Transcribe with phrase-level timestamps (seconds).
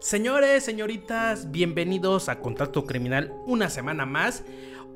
[0.00, 4.44] Señores, señoritas, bienvenidos a Contrato Criminal una semana más.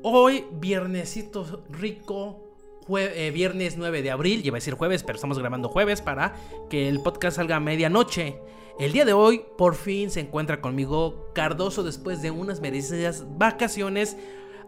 [0.01, 2.55] Hoy, viernesito rico,
[2.97, 6.35] eh, viernes 9 de abril, iba a decir jueves, pero estamos grabando jueves para
[6.69, 8.39] que el podcast salga a medianoche.
[8.79, 14.15] El día de hoy, por fin se encuentra conmigo Cardoso después de unas merecidas vacaciones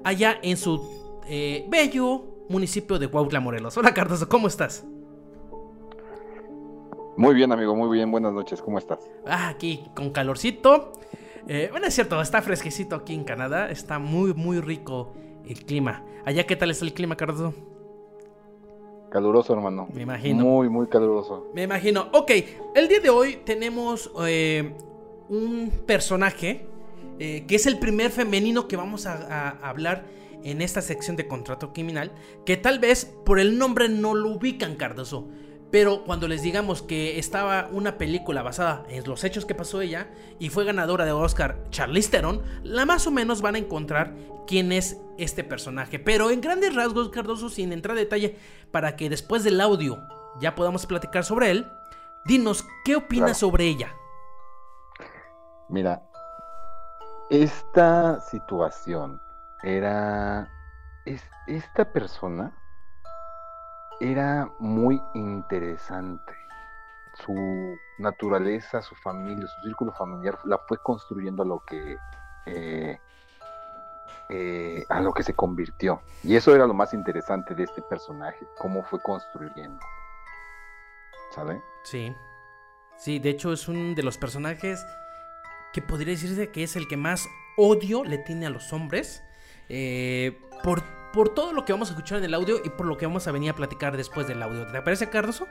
[0.04, 3.78] allá en su eh, bello municipio de Huautla, Morelos.
[3.78, 4.84] Hola Cardoso, ¿cómo estás?
[7.18, 8.12] Muy bien, amigo, muy bien.
[8.12, 9.00] Buenas noches, ¿cómo estás?
[9.26, 10.92] Ah, aquí con calorcito.
[11.48, 13.70] Eh, bueno, es cierto, está fresquecito aquí en Canadá.
[13.70, 15.14] Está muy, muy rico
[15.48, 16.04] el clima.
[16.26, 17.54] Allá, ¿qué tal es el clima, Cardoso?
[19.10, 19.88] Caluroso, hermano.
[19.94, 20.44] Me imagino.
[20.44, 21.52] Muy, muy caluroso.
[21.54, 22.10] Me imagino.
[22.12, 22.32] Ok,
[22.76, 24.76] el día de hoy tenemos eh,
[25.30, 26.68] un personaje
[27.18, 30.04] eh, que es el primer femenino que vamos a, a, hablar
[30.44, 32.12] en esta sección de contrato criminal,
[32.46, 35.30] que tal vez por el nombre no lo ubican, Cardoso.
[35.72, 40.08] Pero cuando les digamos que estaba una película basada en los hechos que pasó ella
[40.40, 44.14] y fue ganadora de Oscar Charlize Theron, la más o menos van a encontrar
[44.48, 46.00] quién es este personaje.
[46.00, 48.38] Pero en grandes rasgos, Cardoso, sin entrar a detalle,
[48.72, 50.00] para que después del audio
[50.40, 51.68] ya podamos platicar sobre él,
[52.26, 53.94] dinos, ¿qué opinas sobre ella?
[55.68, 56.04] Mira,
[57.30, 59.20] esta situación
[59.64, 60.48] era...
[61.48, 62.56] esta persona
[64.00, 66.34] era muy interesante.
[67.14, 71.98] Su naturaleza, su familia, su círculo familiar la fue construyendo a lo que
[72.46, 73.00] eh,
[74.30, 76.02] eh, a lo que se convirtió.
[76.24, 79.80] Y eso era lo más interesante de este personaje, cómo fue construyendo.
[81.34, 81.62] ¿Sabe?
[81.84, 82.16] Sí.
[82.98, 84.84] Sí, de hecho es uno de los personajes
[85.74, 89.22] que podría decirse que es el que más odio le tiene a los hombres.
[89.70, 90.82] Eh, por
[91.16, 93.26] por todo lo que vamos a escuchar en el audio y por lo que vamos
[93.26, 94.68] a venir a platicar después del audio.
[94.68, 95.48] ¿Te parece, Cardoso?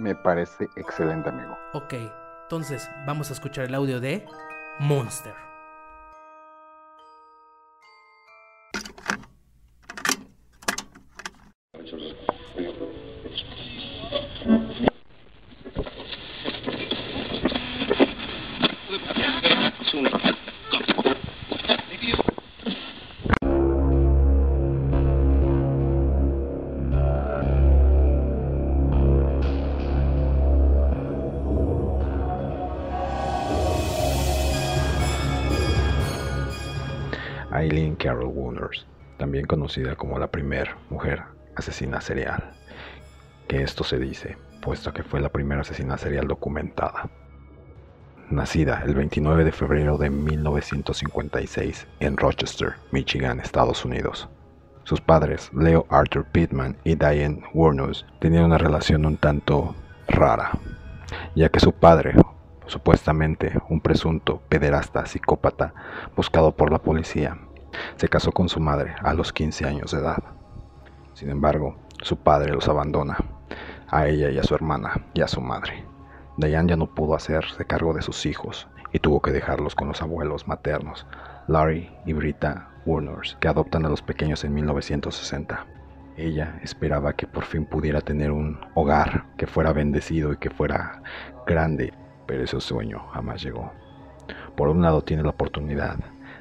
[0.00, 1.56] Me parece excelente, amigo.
[1.72, 1.94] Ok,
[2.42, 4.26] entonces vamos a escuchar el audio de
[4.80, 5.49] Monster.
[39.96, 41.22] Como la primera mujer
[41.54, 42.50] asesina serial,
[43.46, 47.08] que esto se dice, puesto que fue la primera asesina serial documentada.
[48.30, 54.28] Nacida el 29 de febrero de 1956 en Rochester, Michigan, Estados Unidos.
[54.82, 59.76] Sus padres, Leo Arthur Pittman y Diane Wooners, tenían una relación un tanto
[60.08, 60.50] rara,
[61.36, 62.14] ya que su padre,
[62.66, 65.74] supuestamente un presunto pederasta psicópata
[66.16, 67.38] buscado por la policía,
[67.96, 70.22] se casó con su madre a los 15 años de edad.
[71.14, 73.18] Sin embargo, su padre los abandona,
[73.88, 75.84] a ella y a su hermana y a su madre.
[76.36, 80.00] Diane ya no pudo hacerse cargo de sus hijos y tuvo que dejarlos con los
[80.02, 81.06] abuelos maternos,
[81.48, 85.66] Larry y Brita Warners, que adoptan a los pequeños en 1960.
[86.16, 91.02] Ella esperaba que por fin pudiera tener un hogar que fuera bendecido y que fuera
[91.46, 91.92] grande
[92.30, 93.72] pero ese sueño jamás llegó.
[94.56, 95.98] Por un lado tiene la oportunidad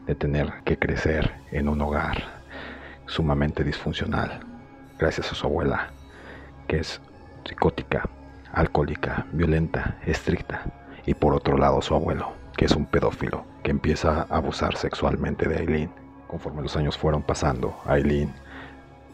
[0.09, 2.23] de tener que crecer en un hogar
[3.05, 4.39] sumamente disfuncional,
[4.97, 5.91] gracias a su abuela,
[6.67, 6.99] que es
[7.47, 8.09] psicótica,
[8.51, 10.63] alcohólica, violenta, estricta,
[11.05, 15.47] y por otro lado su abuelo, que es un pedófilo, que empieza a abusar sexualmente
[15.47, 15.91] de Aileen.
[16.25, 18.33] Conforme los años fueron pasando, Aileen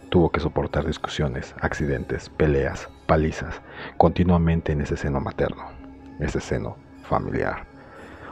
[0.07, 3.59] tuvo que soportar discusiones, accidentes, peleas, palizas,
[3.97, 5.66] continuamente en ese seno materno
[6.22, 7.75] ese seno familiar.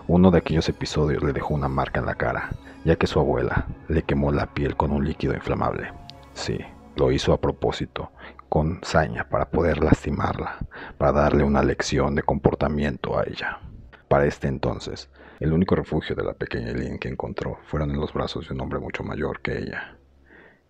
[0.07, 2.49] Uno de aquellos episodios le dejó una marca en la cara,
[2.83, 5.91] ya que su abuela le quemó la piel con un líquido inflamable.
[6.33, 6.59] Sí,
[6.95, 8.11] lo hizo a propósito,
[8.49, 10.57] con saña para poder lastimarla,
[10.97, 13.59] para darle una lección de comportamiento a ella.
[14.07, 15.09] Para este entonces,
[15.39, 18.61] el único refugio de la pequeña Eileen que encontró fueron en los brazos de un
[18.61, 19.97] hombre mucho mayor que ella.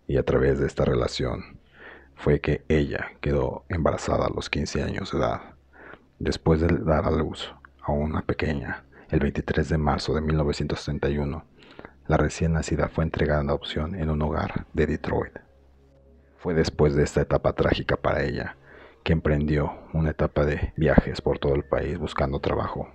[0.08, 1.60] Y a través de esta relación
[2.16, 5.54] fue que ella quedó embarazada a los 15 años de edad
[6.20, 11.46] Después de dar a luz a una pequeña, el 23 de marzo de 1961,
[12.08, 15.38] la recién nacida fue entregada en adopción en un hogar de Detroit.
[16.40, 18.58] Fue después de esta etapa trágica para ella
[19.04, 22.90] que emprendió una etapa de viajes por todo el país buscando trabajo,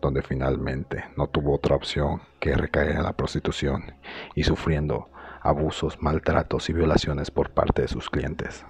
[0.00, 3.96] donde finalmente no tuvo otra opción que recaer en la prostitución
[4.36, 5.10] y sufriendo
[5.40, 8.64] abusos, maltratos y violaciones por parte de sus clientes.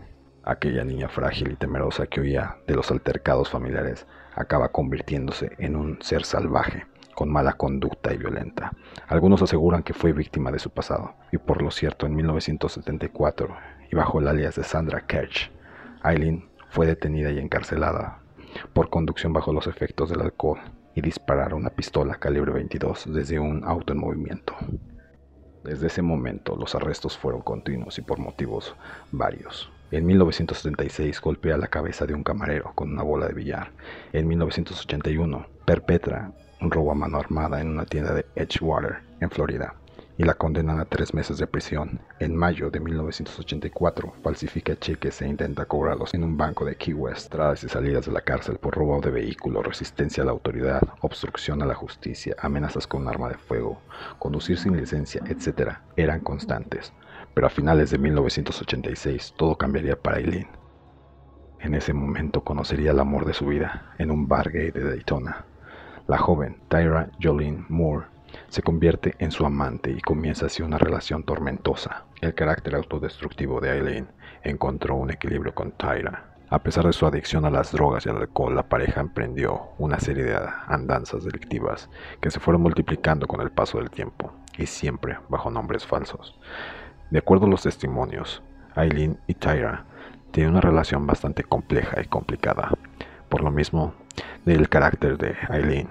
[0.44, 4.06] Aquella niña frágil y temerosa que huía de los altercados familiares
[4.40, 8.72] acaba convirtiéndose en un ser salvaje, con mala conducta y violenta.
[9.08, 13.48] Algunos aseguran que fue víctima de su pasado, y por lo cierto en 1974,
[13.90, 15.50] y bajo el alias de Sandra Kerch,
[16.04, 18.20] Eileen fue detenida y encarcelada
[18.72, 20.60] por conducción bajo los efectos del alcohol
[20.94, 24.56] y disparar una pistola calibre 22 desde un auto en movimiento.
[25.62, 28.74] Desde ese momento los arrestos fueron continuos y por motivos
[29.12, 29.70] varios.
[29.90, 33.72] En 1976 golpea la cabeza de un camarero con una bola de billar.
[34.12, 39.74] En 1981 perpetra un robo a mano armada en una tienda de Edgewater, en Florida
[40.20, 41.98] y la condenan a tres meses de prisión.
[42.18, 47.34] En mayo de 1984 falsifica cheques e intenta cobrarlos en un banco de Key West.
[47.64, 51.66] Y salidas de la cárcel por robo de vehículo, resistencia a la autoridad, obstrucción a
[51.66, 53.80] la justicia, amenazas con arma de fuego,
[54.18, 55.78] conducir sin licencia, etc.
[55.96, 56.92] eran constantes.
[57.34, 60.48] Pero a finales de 1986 todo cambiaría para Eileen.
[61.60, 65.44] En ese momento conocería el amor de su vida en un bar gay de Daytona.
[66.06, 68.06] La joven Tyra Jolene Moore
[68.48, 72.04] se convierte en su amante y comienza así una relación tormentosa.
[72.20, 74.08] El carácter autodestructivo de Eileen
[74.42, 76.30] encontró un equilibrio con Tyra.
[76.48, 80.00] A pesar de su adicción a las drogas y al alcohol, la pareja emprendió una
[80.00, 80.36] serie de
[80.66, 81.88] andanzas delictivas
[82.20, 86.36] que se fueron multiplicando con el paso del tiempo y siempre bajo nombres falsos.
[87.10, 88.40] De acuerdo a los testimonios,
[88.76, 89.84] Eileen y Tyra
[90.30, 92.70] tienen una relación bastante compleja y complicada.
[93.28, 93.94] Por lo mismo
[94.44, 95.88] del carácter de Eileen,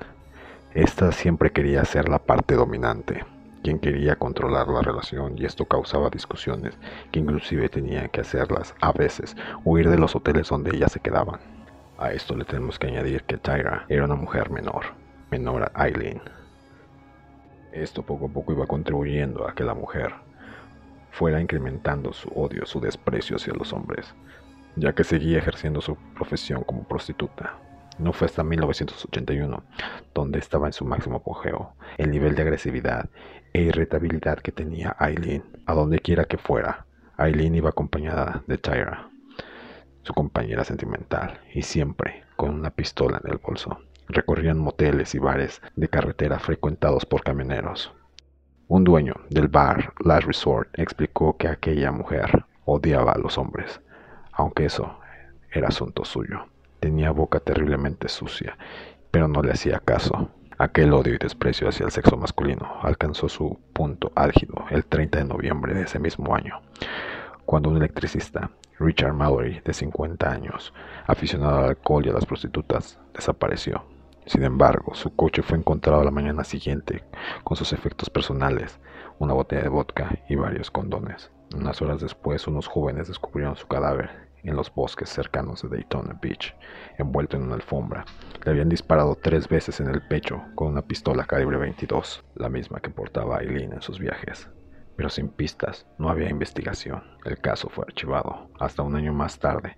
[0.74, 3.26] esta siempre quería ser la parte dominante,
[3.64, 6.78] quien quería controlar la relación y esto causaba discusiones
[7.12, 9.36] que inclusive tenía que hacerlas a veces
[9.66, 11.42] huir de los hoteles donde ellas se quedaban.
[11.98, 14.86] A esto le tenemos que añadir que Tyra era una mujer menor,
[15.32, 16.22] menor a Eileen.
[17.74, 20.14] Esto poco a poco iba contribuyendo a que la mujer
[21.12, 24.14] fuera incrementando su odio, su desprecio hacia los hombres,
[24.76, 27.58] ya que seguía ejerciendo su profesión como prostituta.
[27.98, 29.64] No fue hasta 1981
[30.14, 33.10] donde estaba en su máximo apogeo el nivel de agresividad
[33.52, 35.44] e irritabilidad que tenía Eileen.
[35.66, 36.86] A donde quiera que fuera,
[37.18, 39.10] Eileen iba acompañada de Tyra,
[40.04, 43.80] su compañera sentimental, y siempre con una pistola en el bolso.
[44.08, 47.94] Recorrían moteles y bares de carretera frecuentados por camioneros.
[48.70, 53.82] Un dueño del bar Last Resort explicó que aquella mujer odiaba a los hombres,
[54.32, 55.00] aunque eso
[55.52, 56.46] era asunto suyo.
[56.80, 58.56] Tenía boca terriblemente sucia,
[59.10, 60.30] pero no le hacía caso.
[60.60, 65.26] Aquel odio y desprecio hacia el sexo masculino alcanzó su punto álgido el 30 de
[65.26, 66.62] noviembre de ese mismo año,
[67.46, 70.76] cuando un electricista, Richard Mallory, de 50 años,
[71.08, 73.84] aficionado al alcohol y a las prostitutas, desapareció.
[74.26, 77.04] Sin embargo, su coche fue encontrado la mañana siguiente
[77.44, 78.80] con sus efectos personales,
[79.18, 81.32] una botella de vodka y varios condones.
[81.56, 86.56] Unas horas después, unos jóvenes descubrieron su cadáver en los bosques cercanos de Daytona Beach,
[86.98, 88.06] envuelto en una alfombra.
[88.44, 92.80] Le habían disparado tres veces en el pecho con una pistola calibre 22, la misma
[92.80, 94.50] que portaba Eileen en sus viajes.
[94.96, 97.04] Pero sin pistas, no había investigación.
[97.24, 98.50] El caso fue archivado.
[98.60, 99.78] Hasta un año más tarde,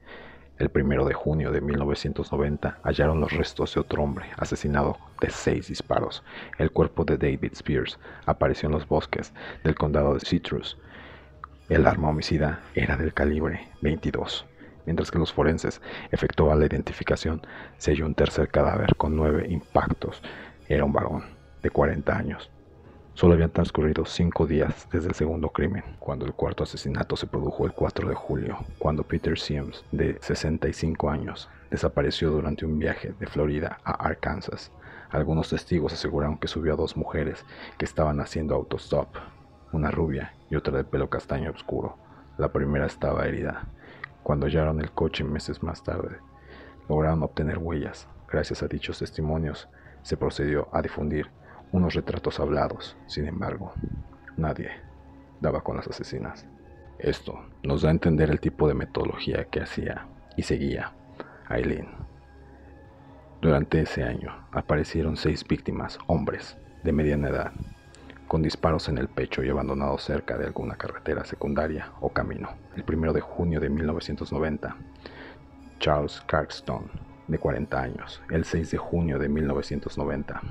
[0.62, 5.70] el primero de junio de 1990, hallaron los restos de otro hombre asesinado de seis
[5.70, 6.24] disparos.
[6.60, 7.98] El cuerpo de David Spears
[8.28, 10.78] apareció en los bosques del condado de Citrus.
[11.68, 14.46] El arma homicida era del calibre 22
[14.86, 15.82] mientras que los forenses
[16.12, 17.42] efectuaban la identificación,
[17.78, 20.22] se halló un tercer cadáver con nueve impactos.
[20.68, 21.24] Era un varón
[21.62, 22.50] de 40 años.
[23.22, 27.68] Solo habían transcurrido cinco días desde el segundo crimen, cuando el cuarto asesinato se produjo
[27.68, 33.28] el 4 de julio, cuando Peter Sims, de 65 años, desapareció durante un viaje de
[33.28, 34.72] Florida a Arkansas.
[35.12, 37.46] Algunos testigos aseguraron que subió a dos mujeres
[37.78, 39.10] que estaban haciendo autostop,
[39.72, 41.98] una rubia y otra de pelo castaño oscuro.
[42.40, 43.68] La primera estaba herida
[44.24, 46.18] cuando hallaron el coche meses más tarde,
[46.90, 48.08] lograron obtener huellas.
[48.28, 49.70] Gracias a dichos testimonios,
[50.02, 51.30] se procedió a difundir
[51.72, 52.98] unos retratos hablados.
[53.08, 53.74] Sin embargo,
[54.38, 54.72] nadie
[55.40, 56.46] daba con las asesinas.
[57.00, 60.94] Esto nos da a entender el tipo de metodología que hacía y seguía
[61.48, 61.88] Aileen.
[63.42, 67.52] Durante ese año aparecieron seis víctimas, hombres, de mediana edad,
[68.28, 72.50] con disparos en el pecho y abandonados cerca de alguna carretera secundaria o camino.
[72.76, 74.76] El 1 de junio de 1990,
[75.80, 76.88] Charles Carkstone,
[77.28, 78.22] de 40 años.
[78.30, 80.42] El 6 de junio de 1990,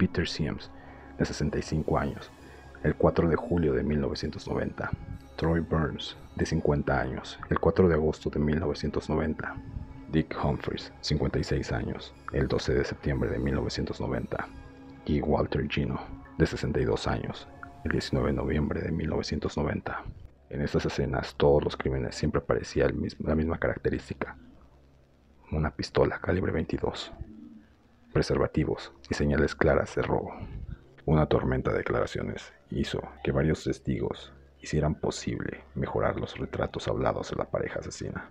[0.00, 0.70] Peter Sims,
[1.18, 2.30] de 65 años.
[2.82, 4.90] El 4 de julio de 1990,
[5.36, 7.38] Troy Burns, de 50 años.
[7.50, 9.56] El 4 de agosto de 1990,
[10.10, 12.14] Dick Humphries, 56 años.
[12.32, 14.48] El 12 de septiembre de 1990,
[15.04, 16.00] y Walter Gino,
[16.38, 17.46] de 62 años,
[17.84, 20.02] el 19 de noviembre de 1990.
[20.48, 22.88] En estas escenas todos los crímenes siempre parecía
[23.18, 24.34] la misma característica,
[25.52, 27.12] una pistola calibre 22.
[28.12, 30.34] Preservativos y señales claras de robo.
[31.06, 37.36] Una tormenta de declaraciones hizo que varios testigos hicieran posible mejorar los retratos hablados de
[37.36, 38.30] la pareja asesina,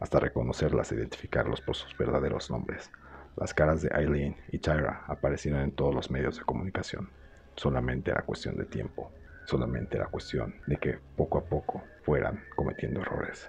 [0.00, 2.90] hasta reconocerlas e identificarlos por sus verdaderos nombres.
[3.36, 7.10] Las caras de Eileen y Tyra aparecieron en todos los medios de comunicación.
[7.56, 9.12] Solamente era cuestión de tiempo,
[9.44, 13.48] solamente era cuestión de que poco a poco fueran cometiendo errores.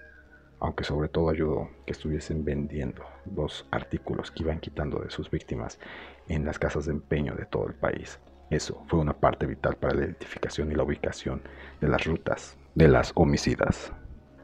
[0.62, 3.03] Aunque sobre todo ayudó que estuviesen vendiendo
[3.36, 5.80] los artículos que iban quitando de sus víctimas
[6.27, 8.20] en las casas de empeño de todo el país.
[8.51, 11.41] Eso fue una parte vital para la identificación y la ubicación
[11.82, 13.91] de las rutas de las homicidas.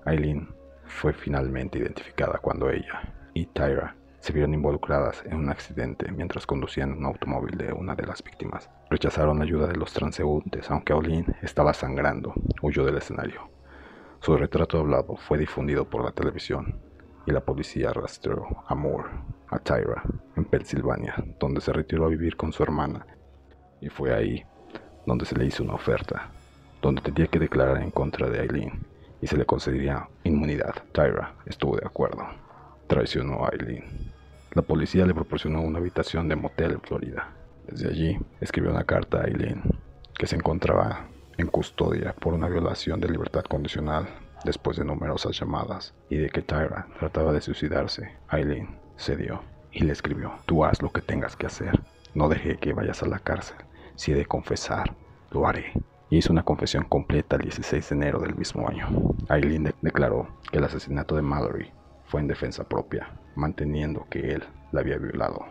[0.06, 0.50] Eileen
[0.86, 6.94] fue finalmente identificada cuando ella y Tyra se vieron involucradas en un accidente mientras conducían
[6.94, 8.70] un automóvil de una de las víctimas.
[8.90, 13.57] Rechazaron la ayuda de los transeúntes, aunque Eileen estaba sangrando, huyó del escenario.
[14.28, 16.82] Su retrato hablado fue difundido por la televisión
[17.26, 19.08] y la policía rastreó a Moore,
[19.48, 20.04] a Tyra,
[20.36, 23.08] en Pensilvania, donde se retiró a vivir con su hermana.
[23.80, 24.44] Y fue ahí
[25.06, 26.30] donde se le hizo una oferta,
[26.82, 28.86] donde tenía que declarar en contra de Eileen
[29.22, 30.76] y se le concedería inmunidad.
[30.92, 32.28] Tyra estuvo de acuerdo.
[32.88, 34.12] Traicionó a Eileen.
[34.52, 37.30] La policía le proporcionó una habitación de motel en Florida.
[37.66, 39.62] Desde allí escribió una carta a Eileen,
[40.20, 41.08] que se encontraba
[41.38, 44.08] en custodia por una violación de libertad condicional
[44.44, 48.18] después de numerosas llamadas y de que Tyra trataba de suicidarse.
[48.32, 49.42] Eileen cedió
[49.72, 51.80] y le escribió, tú haz lo que tengas que hacer,
[52.16, 53.58] no deje que vayas a la cárcel,
[53.96, 54.96] si he de confesar,
[55.32, 55.74] lo haré.
[56.10, 58.88] Y hizo una confesión completa el 16 de enero del mismo año.
[59.30, 61.72] Eileen declaró que el asesinato de Mallory
[62.06, 65.46] fue en defensa propia, manteniendo que él la había violado.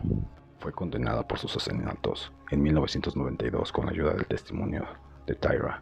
[0.59, 4.87] Fue condenada por sus asesinatos en 1992 con la ayuda del testimonio
[5.27, 5.81] de Tyra.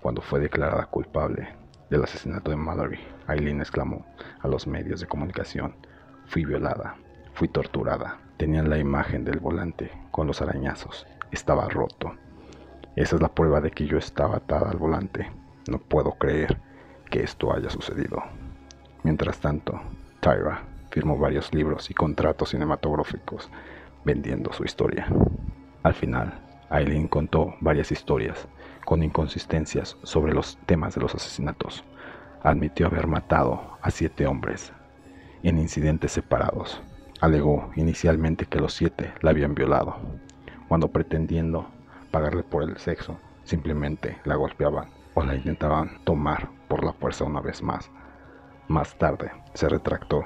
[0.00, 1.48] Cuando fue declarada culpable
[1.90, 4.06] del asesinato de Mallory, Eileen exclamó
[4.40, 5.74] a los medios de comunicación,
[6.26, 6.96] fui violada,
[7.34, 12.12] fui torturada, tenían la imagen del volante con los arañazos, estaba roto.
[12.94, 15.32] Esa es la prueba de que yo estaba atada al volante.
[15.70, 16.60] No puedo creer
[17.10, 18.22] que esto haya sucedido.
[19.02, 19.80] Mientras tanto,
[20.20, 23.50] Tyra firmó varios libros y contratos cinematográficos
[24.04, 25.06] vendiendo su historia.
[25.82, 26.38] Al final,
[26.70, 28.46] Eileen contó varias historias
[28.92, 31.82] con inconsistencias sobre los temas de los asesinatos.
[32.42, 34.70] Admitió haber matado a siete hombres
[35.42, 36.82] en incidentes separados.
[37.22, 39.96] Alegó inicialmente que los siete la habían violado,
[40.68, 41.70] cuando pretendiendo
[42.10, 47.40] pagarle por el sexo, simplemente la golpeaban o la intentaban tomar por la fuerza una
[47.40, 47.90] vez más.
[48.68, 50.22] Más tarde se retractó,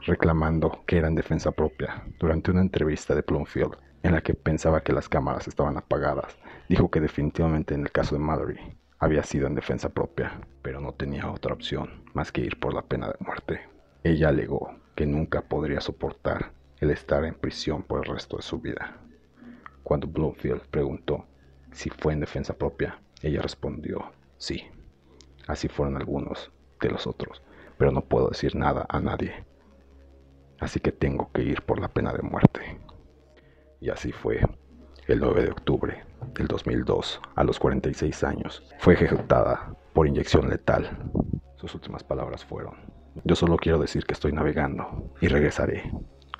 [0.00, 2.02] reclamando que era en defensa propia.
[2.18, 6.92] Durante una entrevista de Plumfield, en la que pensaba que las cámaras estaban apagadas, dijo
[6.92, 8.60] que definitivamente en el caso de Mallory
[9.00, 12.82] había sido en defensa propia, pero no tenía otra opción más que ir por la
[12.82, 13.62] pena de muerte.
[14.04, 18.60] Ella alegó que nunca podría soportar el estar en prisión por el resto de su
[18.60, 18.96] vida.
[19.82, 21.26] Cuando Bloomfield preguntó
[21.72, 24.62] si fue en defensa propia, ella respondió sí.
[25.48, 27.42] Así fueron algunos de los otros
[27.76, 29.44] pero no puedo decir nada a nadie.
[30.60, 32.78] Así que tengo que ir por la pena de muerte.
[33.84, 34.40] Y así fue.
[35.08, 40.88] El 9 de octubre del 2002, a los 46 años, fue ejecutada por inyección letal.
[41.56, 42.76] Sus últimas palabras fueron,
[43.24, 45.92] yo solo quiero decir que estoy navegando y regresaré,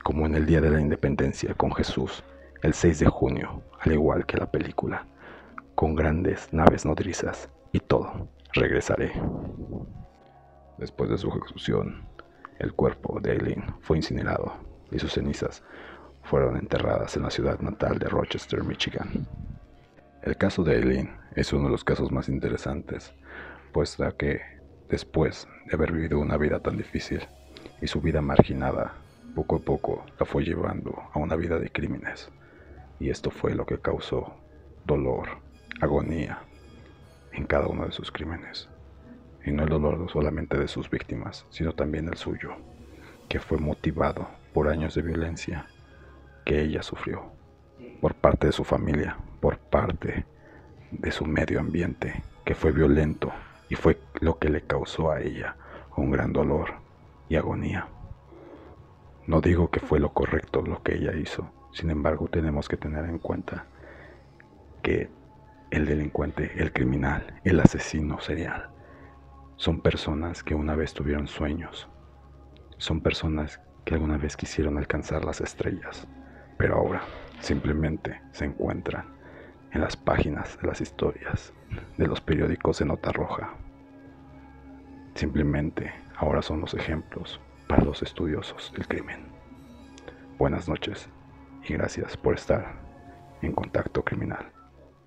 [0.02, 2.24] como en el Día de la Independencia con Jesús,
[2.62, 5.06] el 6 de junio, al igual que la película,
[5.74, 8.30] con grandes naves nodrizas y todo.
[8.54, 9.12] Regresaré.
[10.78, 12.08] Después de su ejecución,
[12.58, 14.54] el cuerpo de Eileen fue incinerado
[14.90, 15.62] y sus cenizas
[16.24, 19.26] fueron enterradas en la ciudad natal de Rochester, Michigan.
[20.22, 23.12] El caso de Eileen es uno de los casos más interesantes,
[23.72, 24.40] puesto que
[24.88, 27.20] después de haber vivido una vida tan difícil
[27.80, 28.94] y su vida marginada,
[29.34, 32.30] poco a poco la fue llevando a una vida de crímenes.
[32.98, 34.34] Y esto fue lo que causó
[34.86, 35.28] dolor,
[35.80, 36.38] agonía
[37.32, 38.68] en cada uno de sus crímenes
[39.44, 42.56] y no el dolor solamente de sus víctimas, sino también el suyo,
[43.28, 45.66] que fue motivado por años de violencia
[46.44, 47.32] que ella sufrió,
[48.00, 50.26] por parte de su familia, por parte
[50.90, 53.32] de su medio ambiente, que fue violento
[53.68, 55.56] y fue lo que le causó a ella
[55.96, 56.74] un gran dolor
[57.28, 57.88] y agonía.
[59.26, 63.04] No digo que fue lo correcto lo que ella hizo, sin embargo tenemos que tener
[63.06, 63.66] en cuenta
[64.82, 65.08] que
[65.70, 68.68] el delincuente, el criminal, el asesino serial,
[69.56, 71.88] son personas que una vez tuvieron sueños.
[72.76, 76.06] Son personas que alguna vez quisieron alcanzar las estrellas,
[76.56, 77.02] pero ahora
[77.40, 79.06] simplemente se encuentran
[79.72, 81.52] en las páginas de las historias
[81.98, 83.54] de los periódicos de nota roja.
[85.14, 89.26] Simplemente ahora son los ejemplos para los estudiosos del crimen.
[90.38, 91.08] Buenas noches
[91.68, 92.80] y gracias por estar
[93.42, 94.52] en contacto criminal.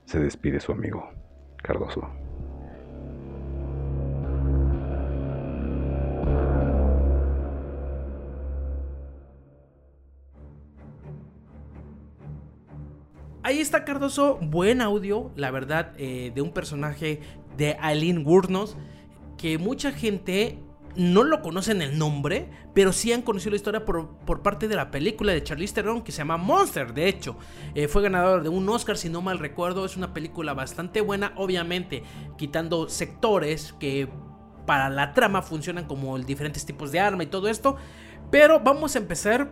[0.05, 1.09] Se despide su amigo
[1.61, 2.26] Cardoso.
[13.67, 17.19] Está Cardoso, buen audio, la verdad, eh, de un personaje
[17.57, 18.77] de Aileen Wurnos,
[19.37, 20.57] que mucha gente
[20.95, 24.89] no lo conocen el nombre, pero sí han conocido la historia por, parte de la
[24.89, 27.35] película de Charlize Theron que se llama Monster, de hecho.
[27.75, 29.83] Eh, fue ganador de un Oscar, si no mal recuerdo.
[29.83, 32.03] Es una película bastante buena, obviamente,
[32.37, 34.07] quitando sectores que
[34.65, 37.75] para la trama funcionan como diferentes tipos de arma y todo esto.
[38.31, 39.51] Pero vamos a empezar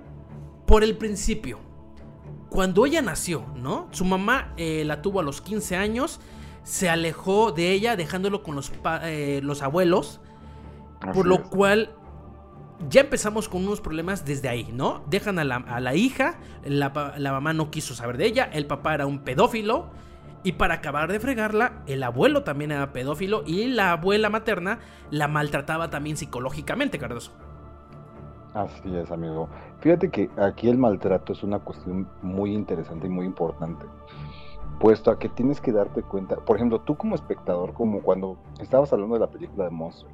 [0.66, 1.65] por el principio.
[2.50, 3.88] Cuando ella nació, ¿no?
[3.92, 6.20] Su mamá eh, la tuvo a los 15 años,
[6.64, 8.72] se alejó de ella dejándolo con los,
[9.04, 10.22] eh, los abuelos
[11.14, 11.92] por lo cual
[12.90, 15.04] ya empezamos con unos problemas desde ahí, ¿no?
[15.08, 19.20] Dejan a la, hija, la, mamá no quiso saber de ella, el papá era un
[19.20, 19.92] pedófilo.
[20.44, 24.78] Y para acabar de fregarla, el abuelo también era pedófilo y la abuela materna
[25.10, 27.32] la maltrataba también psicológicamente, Cardoso.
[28.56, 29.50] Así es, amigo.
[29.82, 33.86] Fíjate que aquí el maltrato es una cuestión muy interesante y muy importante.
[34.80, 38.94] Puesto a que tienes que darte cuenta, por ejemplo, tú como espectador, como cuando estabas
[38.94, 40.10] hablando de la película de Monster,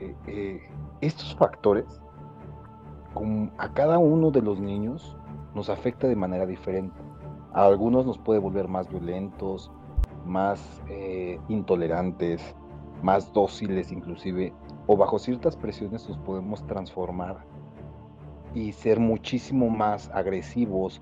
[0.00, 0.62] eh, eh,
[1.02, 1.84] estos factores
[3.58, 5.14] a cada uno de los niños
[5.54, 6.96] nos afecta de manera diferente.
[7.52, 9.70] A algunos nos puede volver más violentos,
[10.24, 12.56] más eh, intolerantes,
[13.02, 14.54] más dóciles inclusive,
[14.86, 17.44] o bajo ciertas presiones nos podemos transformar
[18.54, 21.00] y ser muchísimo más agresivos.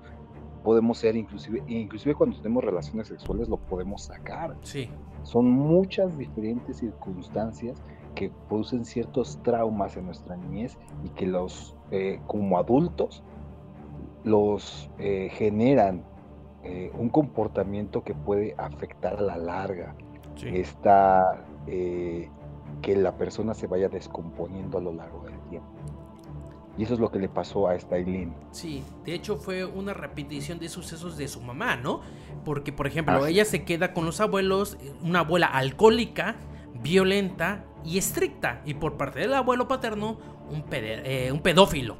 [0.63, 4.55] Podemos ser inclusive, inclusive cuando tenemos relaciones sexuales lo podemos sacar.
[4.61, 4.89] Sí.
[5.23, 7.81] Son muchas diferentes circunstancias
[8.15, 13.23] que producen ciertos traumas en nuestra niñez y que los, eh, como adultos,
[14.23, 16.03] los eh, generan
[16.63, 19.95] eh, un comportamiento que puede afectar a la larga.
[20.45, 21.45] Está
[22.81, 25.69] que la persona se vaya descomponiendo a lo largo del tiempo.
[26.77, 28.33] Y eso es lo que le pasó a esta Eileen.
[28.51, 32.01] Sí, de hecho fue una repetición de sucesos de su mamá, ¿no?
[32.43, 36.35] Porque, por ejemplo, ella se queda con los abuelos, una abuela alcohólica,
[36.81, 38.61] violenta y estricta.
[38.65, 40.17] Y por parte del abuelo paterno,
[40.49, 41.97] un, eh, un pedófilo.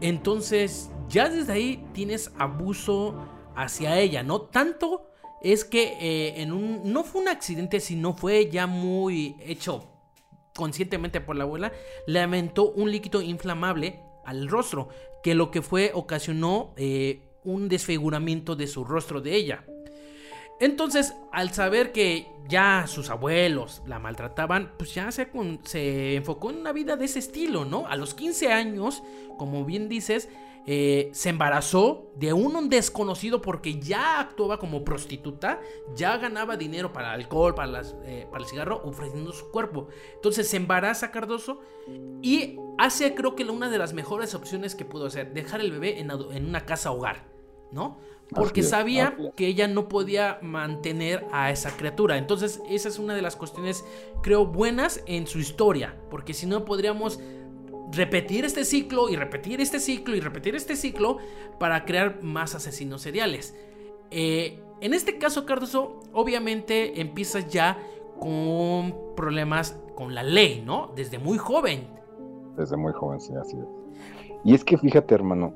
[0.00, 3.14] Entonces, ya desde ahí tienes abuso
[3.54, 4.40] hacia ella, ¿no?
[4.40, 5.06] Tanto
[5.40, 9.89] es que eh, en un, no fue un accidente, sino fue ya muy hecho
[10.54, 11.72] conscientemente por la abuela,
[12.06, 14.88] le aventó un líquido inflamable al rostro,
[15.22, 19.64] que lo que fue ocasionó eh, un desfiguramiento de su rostro de ella.
[20.60, 25.28] Entonces, al saber que ya sus abuelos la maltrataban, pues ya se,
[25.64, 27.86] se, enfocó en una vida de ese estilo, ¿no?
[27.86, 29.02] A los 15 años,
[29.38, 30.28] como bien dices,
[30.66, 35.60] eh, se embarazó de un desconocido porque ya actuaba como prostituta,
[35.94, 39.88] ya ganaba dinero para el alcohol, para, las, eh, para el cigarro, ofreciendo su cuerpo.
[40.14, 41.60] Entonces se embaraza Cardoso
[42.22, 45.98] y hace creo que una de las mejores opciones que pudo hacer, dejar el bebé
[45.98, 47.26] en, en una casa hogar,
[47.72, 47.98] ¿no?
[48.34, 52.16] porque sabía que ella no podía mantener a esa criatura.
[52.16, 53.84] Entonces, esa es una de las cuestiones,
[54.22, 57.18] creo, buenas en su historia, porque si no podríamos
[57.92, 61.18] repetir este ciclo y repetir este ciclo y repetir este ciclo
[61.58, 63.56] para crear más asesinos seriales.
[64.10, 67.78] Eh, en este caso, Cardoso, obviamente empiezas ya
[68.18, 70.92] con problemas con la ley, ¿no?
[70.94, 71.86] Desde muy joven.
[72.56, 73.66] Desde muy joven, sí, así es.
[74.44, 75.54] Y es que fíjate, hermano,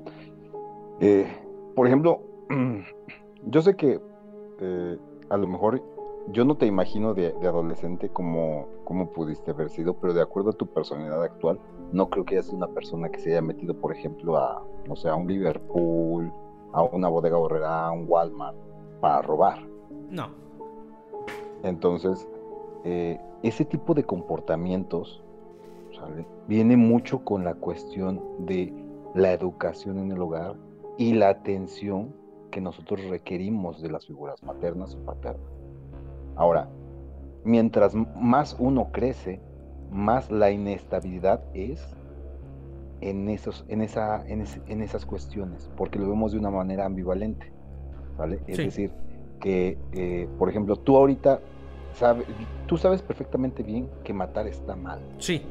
[1.01, 1.27] eh,
[1.75, 2.21] por ejemplo,
[3.47, 4.01] yo sé que
[4.61, 4.99] eh,
[5.31, 5.83] a lo mejor
[6.29, 10.53] yo no te imagino de, adolescente como, como, pudiste haber sido, pero de acuerdo a
[10.55, 11.59] tu personalidad actual,
[11.93, 14.97] no creo que hayas sido una persona que se haya metido, por ejemplo, a, no
[14.97, 16.33] sé, a un Liverpool,
[16.73, 18.57] a una bodega borrera, a un Walmart,
[19.01, 19.59] para robar.
[20.11, 20.29] No.
[21.63, 22.29] Entonces,
[22.85, 25.23] eh, ese tipo de comportamientos
[26.49, 28.73] viene mucho con la cuestión de
[29.15, 30.57] la educación en el hogar
[30.99, 32.15] y la atención
[32.51, 35.51] que nosotros requerimos de las figuras maternas o paternas.
[36.37, 36.69] Ahora,
[37.45, 39.41] mientras más uno crece,
[39.91, 41.85] más la inestabilidad es
[43.01, 47.53] en, esos, en, esa, en, esas cuestiones, porque lo vemos de una manera ambivalente.
[48.17, 48.41] ¿vale?
[48.47, 48.93] Es decir,
[49.41, 51.41] que, eh, por ejemplo, tú ahorita
[51.95, 52.27] sabes,
[52.67, 55.01] tú sabes perfectamente bien que matar está mal.
[55.19, 55.43] Sí.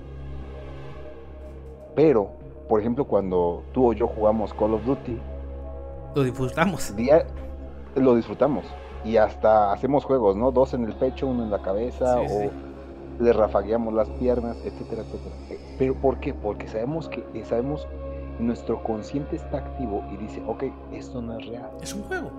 [1.95, 2.31] Pero,
[2.67, 5.17] por ejemplo, cuando tú o yo jugamos Call of Duty,
[6.15, 6.95] lo disfrutamos.
[6.95, 7.25] Día,
[7.95, 8.65] lo disfrutamos.
[9.03, 10.51] Y hasta hacemos juegos, ¿no?
[10.51, 12.49] Dos en el pecho, uno en la cabeza, o
[13.19, 15.35] le rafagueamos las piernas, etcétera, etcétera.
[15.77, 16.33] Pero ¿por qué?
[16.33, 17.87] Porque sabemos que sabemos
[18.39, 21.69] nuestro consciente está activo y dice, ok, esto no es real.
[21.81, 22.31] Es un juego.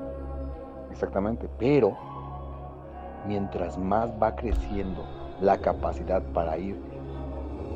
[0.91, 1.97] Exactamente, pero
[3.27, 5.05] mientras más va creciendo
[5.41, 6.77] la capacidad para ir,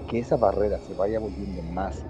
[0.08, 2.04] que esa barrera se vaya volviendo más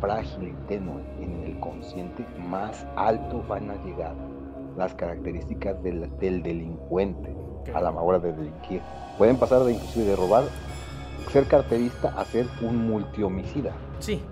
[0.00, 4.14] frágil y tenue en el consciente, más alto van a llegar
[4.76, 7.34] las características del, delincuente
[7.74, 8.80] a la hora de delinquir.
[9.18, 10.44] Pueden pasar de inclusive de robar,
[11.30, 13.72] ser carterista a ser un multihomicida.
[13.98, 14.22] Sí.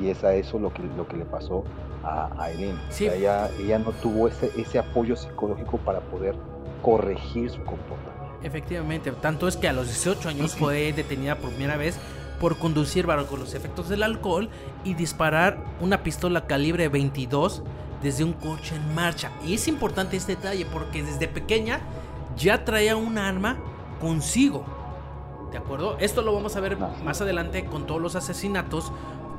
[0.00, 1.64] Y es a eso lo que, lo que le pasó
[2.02, 6.34] a, a ella, ella no tuvo ese, ese apoyo psicológico para poder
[6.82, 8.12] corregir su comportamiento.
[8.42, 11.96] Efectivamente, tanto es que a los 18 años fue detenida por primera vez
[12.40, 14.50] por conducir bajo los efectos del alcohol
[14.82, 17.62] y disparar una pistola calibre 22
[18.02, 19.30] desde un coche en marcha.
[19.44, 21.80] Y es importante este detalle porque desde pequeña
[22.36, 23.56] ya traía un arma
[24.00, 24.64] consigo.
[25.50, 25.96] ¿De acuerdo?
[25.98, 28.90] Esto lo vamos a ver más adelante con todos los asesinatos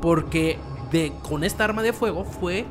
[0.01, 0.59] porque
[0.91, 2.65] de, con esta arma de fuego fue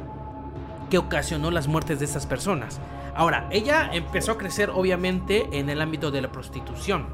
[0.91, 2.79] que ocasionó las muertes de estas personas.
[3.15, 7.07] Ahora, ella empezó a crecer obviamente en el ámbito de la prostitución,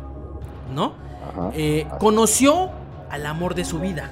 [0.74, 0.94] ¿no?
[1.54, 2.70] Eh, conoció
[3.10, 4.10] al amor de su vida,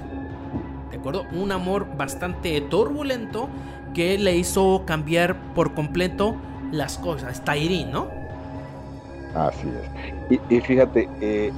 [0.90, 1.24] ¿de acuerdo?
[1.32, 3.48] Un amor bastante turbulento
[3.96, 6.36] que le hizo cambiar por completo
[6.70, 7.42] las cosas.
[7.42, 8.08] Tairín, ¿no?
[9.34, 10.40] Así es.
[10.50, 11.50] Y, fíjate, eh,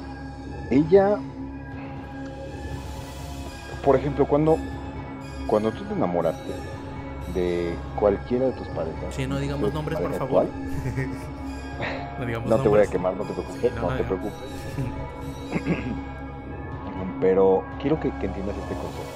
[0.70, 1.18] ella,
[3.84, 4.56] por ejemplo, cuando,
[5.48, 6.52] cuando tú te enamoraste,
[7.34, 9.16] de cualquiera de tus parejas.
[9.16, 10.46] Sí, no digamos nombres, por favor.
[12.46, 14.38] no, te voy a quemar, no te preocupes, no, te preocupes.
[17.20, 19.07] Pero quiero que, entiendas este concepto.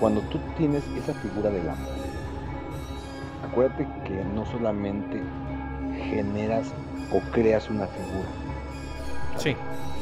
[0.00, 1.88] Cuando tú tienes esa figura del amor,
[3.50, 5.20] acuérdate que no solamente
[6.10, 6.72] generas
[7.12, 8.28] o creas una figura,
[9.36, 9.56] sí.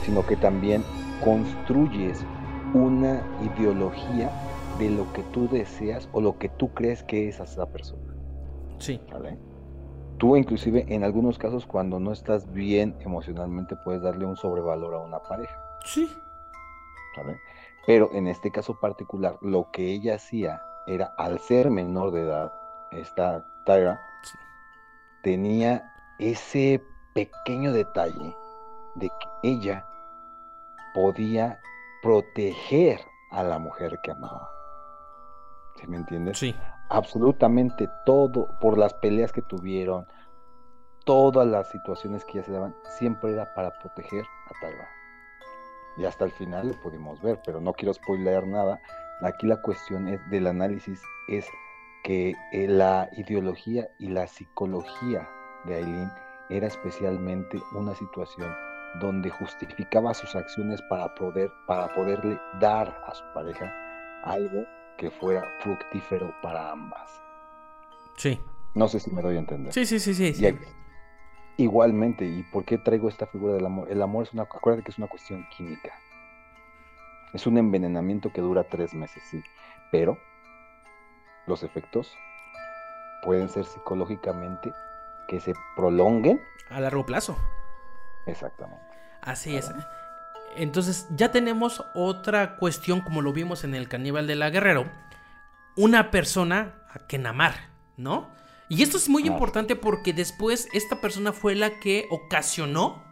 [0.05, 0.85] sino que también
[1.25, 2.25] construyes
[2.75, 4.31] una ideología
[4.79, 8.15] de lo que tú deseas o lo que tú crees que es esa persona.
[8.79, 9.01] Sí.
[9.11, 9.39] ¿Vale?
[10.19, 14.99] Tú inclusive en algunos casos cuando no estás bien emocionalmente puedes darle un sobrevalor a
[14.99, 15.59] una pareja.
[15.85, 16.11] Sí.
[17.17, 17.39] ¿Vale?
[17.87, 22.53] Pero en este caso particular, lo que ella hacía era, al ser menor de edad,
[22.91, 24.01] esta Tyra,
[25.23, 26.83] tenía ese
[27.15, 28.37] pequeño detalle
[28.97, 29.87] de que ella
[30.95, 31.61] podía
[32.03, 34.51] proteger a la mujer que amaba.
[35.77, 36.39] ¿Sí me entiendes?
[36.39, 36.55] Sí.
[36.89, 40.07] Absolutamente todo, por las peleas que tuvieron,
[41.05, 44.89] todas las situaciones que ya se daban, siempre era para proteger a Tyra.
[45.97, 48.81] Y hasta el final lo pudimos ver, pero no quiero spoiler nada.
[49.23, 51.47] Aquí la cuestión es del análisis es
[52.05, 55.29] que eh, la ideología y la psicología
[55.65, 56.13] de Aileen
[56.51, 58.55] era especialmente una situación
[59.01, 63.73] donde justificaba sus acciones para poder para poderle dar a su pareja
[64.23, 64.65] algo
[64.97, 67.11] que fuera fructífero para ambas.
[68.17, 68.41] Sí.
[68.75, 69.73] No sé si me doy a entender.
[69.73, 70.33] Sí, sí, sí, sí.
[71.57, 73.91] Igualmente, ¿y por qué traigo esta figura del amor?
[73.91, 75.93] El amor es una, acuérdate que es una cuestión química.
[77.33, 79.43] Es un envenenamiento que dura tres meses, sí.
[79.91, 80.19] Pero
[81.47, 82.17] los efectos
[83.23, 84.73] pueden ser psicológicamente
[85.29, 86.41] que se prolonguen.
[86.71, 87.37] A largo plazo.
[88.27, 88.83] Exactamente.
[89.21, 89.71] Así es.
[90.57, 94.87] Entonces ya tenemos otra cuestión como lo vimos en el caníbal de la Guerrero.
[95.77, 97.55] Una persona a quien amar,
[97.97, 98.31] ¿no?
[98.69, 103.03] Y esto es muy importante porque después esta persona fue la que ocasionó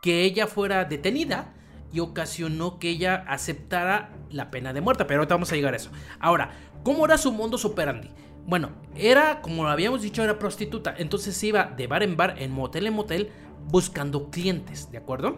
[0.00, 1.54] que ella fuera detenida
[1.92, 5.04] y ocasionó que ella aceptara la pena de muerte.
[5.04, 5.90] Pero ahorita vamos a llegar a eso.
[6.18, 6.50] Ahora,
[6.82, 8.10] ¿cómo era su mundo superandi?
[8.46, 10.94] Bueno, era, como lo habíamos dicho, era prostituta.
[10.96, 13.30] Entonces iba de bar en bar, en motel en motel,
[13.68, 15.36] buscando clientes, ¿de acuerdo?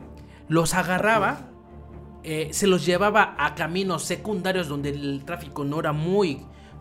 [0.49, 1.51] los agarraba,
[2.25, 6.41] eh, se los llevaba a caminos secundarios donde el tráfico no era muy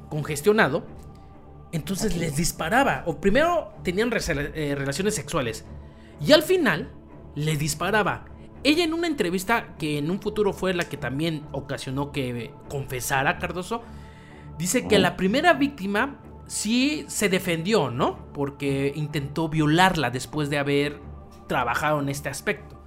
[0.10, 0.86] congestionado.
[1.72, 3.04] Entonces les disparaba.
[3.06, 5.66] O primero tenían eh, relaciones sexuales.
[6.26, 6.92] Y al final
[7.36, 8.26] les disparaba.
[8.64, 13.38] Ella en una entrevista que en un futuro fue la que también ocasionó que confesara
[13.38, 13.84] Cardoso,
[14.58, 18.32] dice que la primera víctima sí se defendió, ¿no?
[18.34, 21.00] Porque intentó violarla después de haber
[21.48, 22.82] trabajado en este aspecto.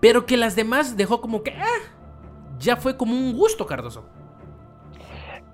[0.00, 1.80] Pero que las demás dejó como que, ah,
[2.58, 4.08] ya fue como un gusto, Cardoso.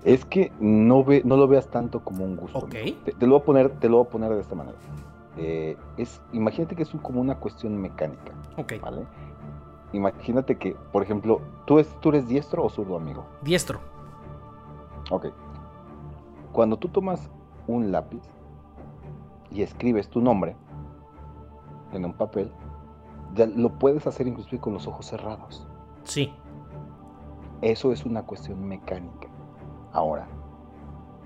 [0.03, 2.67] Es que no, ve, no lo veas tanto como un gusto.
[2.67, 4.77] Te, lo voy a poner, te lo voy a poner de esta manera.
[5.37, 8.33] Eh, es, imagínate que es como una cuestión mecánica.
[8.57, 8.73] Ok.
[8.81, 9.05] ¿Vale?
[9.93, 13.25] Imagínate que, por ejemplo, ¿tú, es, ¿tú eres diestro o zurdo, amigo?
[13.43, 13.79] Diestro.
[15.09, 15.27] Ok.
[16.51, 17.29] Cuando tú tomas
[17.67, 18.21] un lápiz
[19.51, 20.55] y escribes tu nombre
[21.93, 22.51] en un papel,
[23.35, 25.67] ya lo puedes hacer inclusive con los ojos cerrados.
[26.03, 26.33] Sí.
[27.61, 29.22] Eso es una cuestión mecánica.
[29.93, 30.27] Ahora,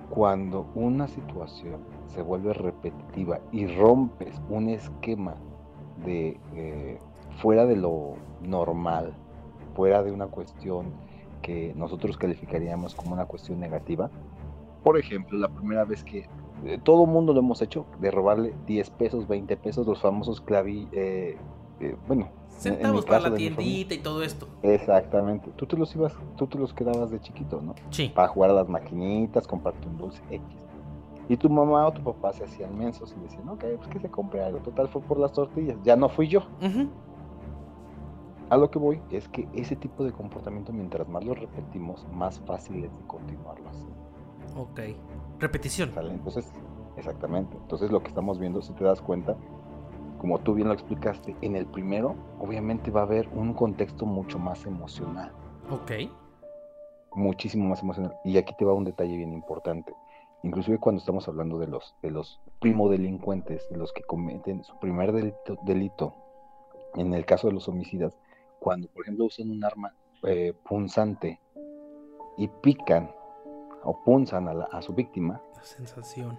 [0.10, 5.36] cuando una situación se vuelve repetitiva y rompes un esquema
[6.06, 6.99] de eh,
[7.41, 9.13] fuera de lo normal,
[9.73, 10.88] fuera de una cuestión
[11.41, 14.10] que nosotros calificaríamos como una cuestión negativa.
[14.84, 16.27] Por ejemplo, la primera vez que
[16.65, 20.89] eh, todo mundo lo hemos hecho, de robarle 10 pesos, 20 pesos, los famosos claví,
[20.91, 21.38] eh,
[22.08, 24.48] bueno, Centavos para la tiendita y todo esto.
[24.63, 25.52] Exactamente.
[25.56, 27.76] Tú te los ibas, tú te los quedabas de chiquito, ¿no?
[27.91, 28.12] Sí.
[28.13, 30.43] Para jugar a las maquinitas, comprarte un dulce X.
[31.30, 34.10] Y tu mamá o tu papá se hacían mensos y decían, ok, pues que se
[34.10, 34.60] compre algo.
[34.60, 35.78] Total fue por las tortillas.
[35.84, 36.41] Ya no fui yo.
[38.50, 42.39] A lo que voy es que ese tipo de comportamiento, mientras más lo repetimos, más
[42.39, 43.86] fácil es de continuarlo así.
[44.58, 44.80] Ok.
[45.39, 45.91] Repetición.
[45.98, 46.50] Entonces,
[46.96, 47.58] exactamente.
[47.58, 49.36] Entonces lo que estamos viendo, si te das cuenta,
[50.17, 54.39] como tú bien lo explicaste, en el primero obviamente va a haber un contexto mucho
[54.39, 55.32] más emocional.
[55.69, 55.91] Ok.
[57.13, 58.15] Muchísimo más emocional.
[58.23, 59.93] Y aquí te va un detalle bien importante.
[60.43, 65.12] Inclusive cuando estamos hablando de los, de los primodelincuentes, de los que cometen su primer
[65.12, 66.13] delito, delito,
[66.95, 68.17] en el caso de los homicidas,
[68.60, 71.39] cuando por ejemplo usan un arma eh, punzante
[72.38, 73.12] y pican
[73.84, 75.41] o punzan a, a su víctima.
[75.56, 76.38] La sensación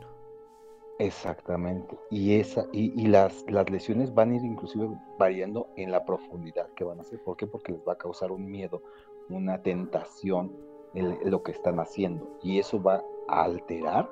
[0.98, 1.96] Exactamente.
[2.10, 6.84] Y esa, y, las, las lesiones van a ir inclusive variando en la profundidad que
[6.84, 7.22] van a hacer.
[7.22, 7.46] ¿Por qué?
[7.46, 8.82] Porque les va a causar un miedo,
[9.28, 10.52] una tentación
[10.94, 12.28] en, lo que están haciendo.
[12.42, 14.10] Y eso va a alterar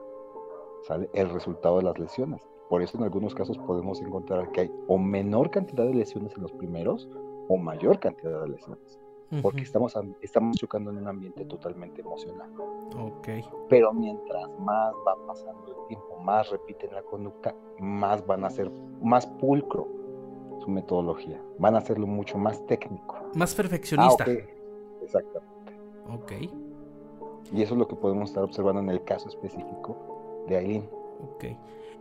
[1.12, 2.40] el resultado de las lesiones.
[2.68, 6.42] Por eso en algunos casos podemos encontrar que hay o menor cantidad de lesiones en
[6.42, 7.08] los primeros
[7.48, 9.00] o mayor cantidad de lesiones
[9.42, 12.50] porque estamos, estamos chocando en un ambiente totalmente emocional.
[12.98, 13.28] Ok.
[13.68, 18.70] Pero mientras más va pasando el tiempo, más repiten la conducta, más van a ser
[19.02, 19.88] más pulcro
[20.60, 23.16] su metodología, van a hacerlo mucho más técnico.
[23.34, 24.24] Más perfeccionista.
[24.26, 24.32] Ah,
[25.02, 25.72] Exactamente.
[26.12, 26.32] Ok.
[27.52, 30.90] Y eso es lo que podemos estar observando en el caso específico de Aileen.
[31.22, 31.44] Ok.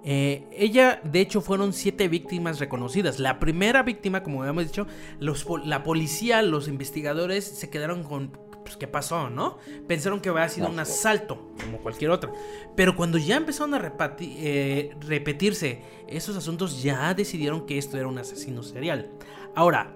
[0.04, 3.20] Eh, ella, de hecho, fueron siete víctimas reconocidas.
[3.20, 4.86] La primera víctima, como habíamos dicho,
[5.20, 8.32] los, la policía, los investigadores se quedaron con,
[8.64, 9.58] pues, ¿qué pasó, no?
[9.88, 12.32] Pensaron que había sido un asalto, como cualquier otra.
[12.76, 18.18] Pero cuando ya empezaron a eh, repetirse esos asuntos, ya decidieron que esto era un
[18.18, 19.10] asesino serial.
[19.56, 19.96] Ahora,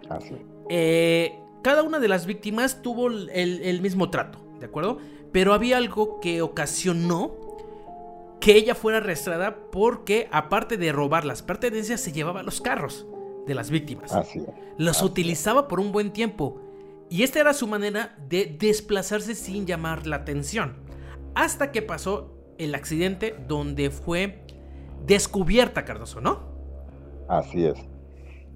[0.69, 4.97] eh, cada una de las víctimas tuvo el mismo trato, ¿de acuerdo?
[5.31, 7.48] Pero había algo que ocasionó
[8.39, 13.05] que ella fuera arrestada porque, aparte de robar las pertenencias, se llevaba los carros
[13.45, 14.11] de las víctimas.
[14.77, 16.61] Los utilizaba por un buen tiempo.
[17.09, 20.75] Y esta era su manera de desplazarse sin llamar la atención.
[21.35, 24.43] Hasta que pasó el accidente donde fue
[25.05, 26.39] descubierta Cardoso, ¿no?
[27.27, 27.77] Así es.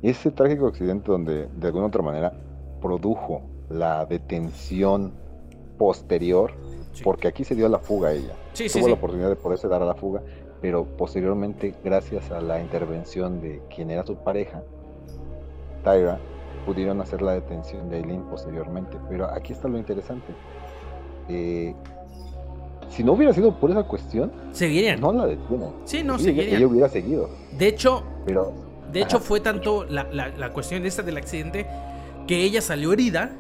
[0.02, 2.34] Ese trágico accidente donde de alguna otra manera
[2.82, 5.14] produjo la detención
[5.78, 6.54] posterior
[7.04, 8.34] porque aquí se dio la fuga a ella.
[8.72, 10.22] Tuvo la oportunidad de poderse dar a la fuga,
[10.62, 14.62] pero posteriormente, gracias a la intervención de quien era su pareja,
[15.84, 16.20] Tyra,
[16.66, 18.98] pudieron hacer la detención de Eileen posteriormente.
[19.10, 20.34] Pero aquí está lo interesante.
[21.30, 21.74] Eh,
[22.90, 25.02] si no hubiera sido por esa cuestión, seguirían.
[25.02, 25.72] No la detienen.
[25.86, 26.58] Sí, no, seguirían.
[26.58, 27.30] Ella hubiera seguido.
[27.58, 28.54] De hecho, pero,
[28.92, 31.66] de hecho fue tanto la, la, la cuestión esta del accidente
[32.28, 33.32] que ella salió herida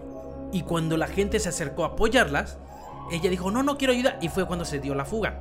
[0.51, 2.57] y cuando la gente se acercó a apoyarlas,
[3.11, 5.39] ella dijo, no, no quiero ayuda, y fue cuando se dio la fuga.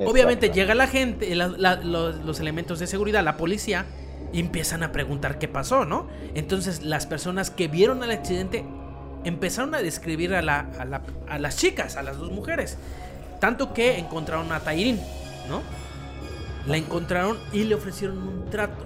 [0.00, 3.86] Obviamente llega la gente, los, elementos de seguridad, la policía,
[4.32, 6.08] y empiezan a preguntar qué pasó, ¿no?
[6.34, 8.64] Entonces las personas que vieron el accidente
[9.24, 12.78] empezaron a describir a, a, las chicas, a las dos mujeres.
[13.40, 14.98] Tanto que encontraron a Tairin,
[15.48, 15.62] ¿no?
[16.66, 18.84] La encontraron y le ofrecieron un trato.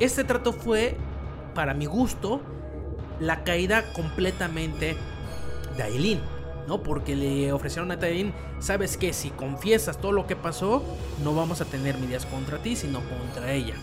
[0.00, 0.96] Este trato fue,
[1.54, 2.42] para mi gusto,
[3.20, 4.96] la caída completamente
[5.76, 6.33] de Aileen.
[6.66, 6.82] ¿No?
[6.82, 10.82] Porque le ofrecieron a Tairin, sabes que si confiesas todo lo que pasó,
[11.22, 13.74] no vamos a tener medidas contra ti, sino contra ella.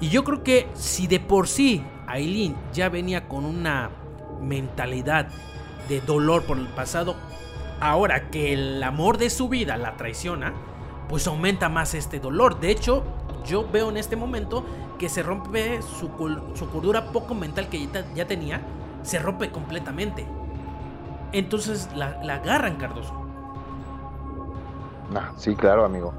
[0.00, 3.90] Y yo creo que si de por sí Aileen ya venía con una
[4.40, 5.28] mentalidad
[5.88, 7.16] de dolor por el pasado,
[7.80, 10.54] ahora que el amor de su vida la traiciona,
[11.08, 12.60] pues aumenta más este dolor.
[12.60, 13.04] De hecho,
[13.46, 14.64] yo veo en este momento
[14.98, 16.08] que se rompe su,
[16.54, 18.62] su cordura poco mental que ya tenía,
[19.02, 20.26] se rompe completamente.
[21.32, 23.14] Entonces la, agarran, Cardoso.
[25.14, 26.12] Ah, sí, claro, amigo.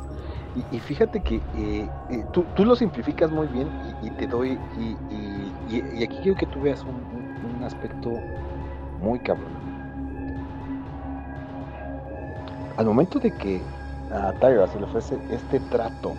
[0.71, 3.69] Y, fíjate que eh, eh, tú, lo simplificas muy bien
[4.01, 4.59] y, te doy.
[4.77, 8.11] Y, aquí quiero que tú veas un, aspecto
[9.01, 9.51] muy cabrón.
[12.75, 13.61] Al momento de que
[14.11, 16.13] a Tyra se le ofrece este trato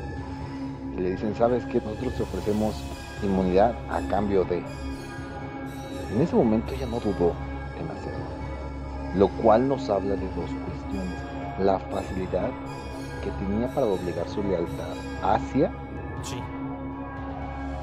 [0.97, 2.81] y le dicen, ¿sabes que Nosotros te ofrecemos
[3.23, 4.63] inmunidad a cambio de.
[6.15, 7.33] En ese momento ella no dudó
[7.79, 8.12] en hacerlo
[9.15, 11.19] lo cual nos habla de dos cuestiones.
[11.59, 12.51] La facilidad
[13.23, 15.71] que tenía para doblegar su lealtad hacia,
[16.23, 16.37] Sí.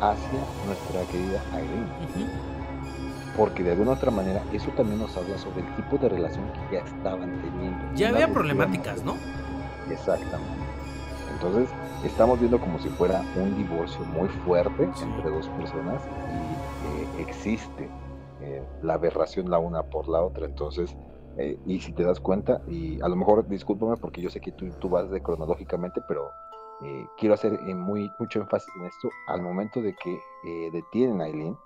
[0.02, 1.42] hacia nuestra querida.
[1.54, 2.26] Ujú.
[3.38, 6.76] Porque de alguna otra manera eso también nos habla sobre el tipo de relación que
[6.76, 7.78] ya estaban teniendo.
[7.96, 9.16] Ya había problemáticas, ¿no?
[9.90, 10.54] Exactamente.
[11.34, 11.70] Entonces,
[12.04, 15.04] estamos viendo como si fuera un divorcio muy fuerte Sí.
[15.06, 16.02] entre dos personas
[16.34, 17.90] y eh, existe
[18.42, 20.46] eh, la aberración la una por la otra.
[20.46, 20.96] Entonces,
[21.40, 24.52] eh, y si te das cuenta, y a lo mejor discúlpame porque yo sé que
[24.52, 26.32] tú, tú vas de cronológicamente, pero
[26.84, 29.10] eh, quiero hacer eh, muy, mucho énfasis en esto.
[29.28, 30.22] Al momento de que
[30.72, 31.58] detienen a Eileen,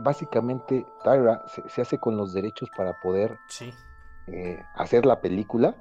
[0.00, 3.72] básicamente Tyra se, se hace con los derechos para poder Sí.
[4.74, 5.74] hacer la película,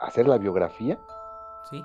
[0.00, 0.98] hacer la biografía
[1.70, 1.84] Sí.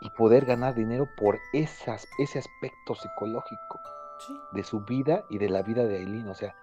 [0.00, 3.80] y poder ganar dinero por esas, ese aspecto psicológico
[4.26, 4.34] Sí.
[4.52, 6.28] de su vida y de la vida de Aileen.
[6.28, 6.54] O sea,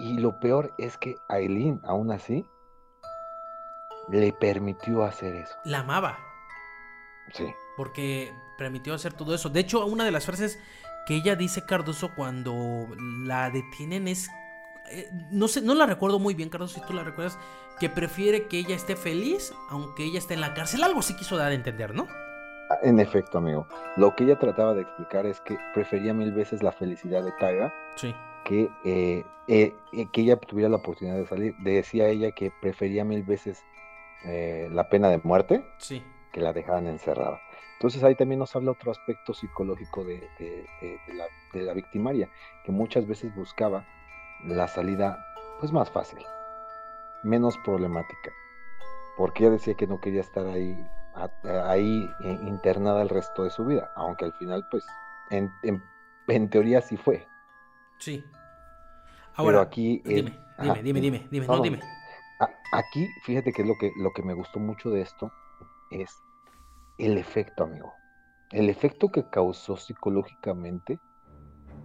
[0.00, 2.46] y lo peor es que Aileen, aún así,
[4.08, 5.54] le permitió hacer eso.
[5.64, 6.18] La amaba.
[7.32, 9.48] Sí, porque permitió hacer todo eso.
[9.50, 10.58] De hecho, una de las frases
[11.06, 12.88] que ella dice Cardoso cuando
[13.24, 14.28] la detienen es
[14.90, 17.38] eh, no sé, no la recuerdo muy bien, Cardoso, si tú la recuerdas,
[17.78, 20.82] que prefiere que ella esté feliz aunque ella esté en la cárcel.
[20.82, 22.06] Algo sí quiso dar a entender, ¿no?
[22.82, 23.66] en efecto, amigo.
[23.96, 27.74] Lo que ella trataba de explicar es que prefería mil veces la felicidad de Tyra
[27.96, 28.14] Sí.
[28.50, 31.54] Que, eh, eh, eh, que ella tuviera la oportunidad de salir.
[31.58, 33.62] Decía ella que prefería mil veces
[34.24, 36.04] eh, la pena de muerte Sí.
[36.32, 37.40] que la dejaran encerrada.
[37.74, 41.72] Entonces ahí también nos habla otro aspecto psicológico de, de- de- de la, de la
[41.74, 42.28] victimaria,
[42.64, 43.86] que muchas veces buscaba
[44.44, 45.24] la salida
[45.60, 46.18] pues más fácil,
[47.22, 48.32] menos problemática,
[49.16, 50.74] porque ella decía que no quería estar ahí,
[51.14, 52.04] a- ahí
[52.42, 54.84] internada el resto de su vida, aunque al final pues
[55.30, 55.82] en, en-
[56.26, 57.28] en teoría sí fue.
[57.98, 58.28] Sí.
[59.44, 60.02] Pero aquí...
[60.04, 61.80] dime, dime, dime, dime, dime, No, dime.
[62.72, 65.30] Aquí, fíjate que es lo que, lo que me gustó mucho de esto
[65.90, 66.22] es
[66.98, 67.94] el efecto, amigo.
[68.52, 70.98] El efecto que causó psicológicamente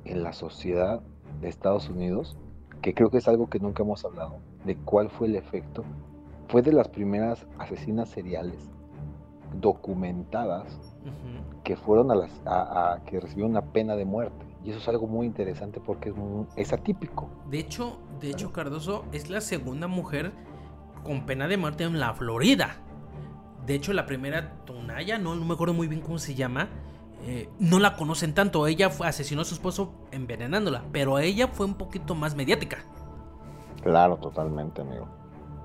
[0.06, 1.02] en la sociedad
[1.42, 2.38] de Estados Unidos,
[2.82, 5.84] que creo que es algo que nunca hemos hablado, de cuál fue el efecto,
[6.48, 8.70] fue de las primeras asesinas seriales
[9.60, 10.80] documentadas
[11.64, 14.46] que fueron a las a, a- que recibieron una pena de muerte.
[14.66, 17.30] Y eso es algo muy interesante porque es, muy- es atípico.
[17.50, 20.32] De hecho, de hecho, Cardoso es la segunda mujer
[21.04, 22.78] con pena de muerte en la Florida.
[23.68, 26.70] De hecho, la primera, Tonaya, no, no me acuerdo muy bien cómo se llama.
[27.28, 28.68] eh, no la conocen tanto.
[28.68, 30.84] Ella fue, asesinó a su esposo envenenándola.
[30.92, 32.78] Pero ella fue un poquito más mediática.
[33.84, 35.08] Claro, totalmente, amigo.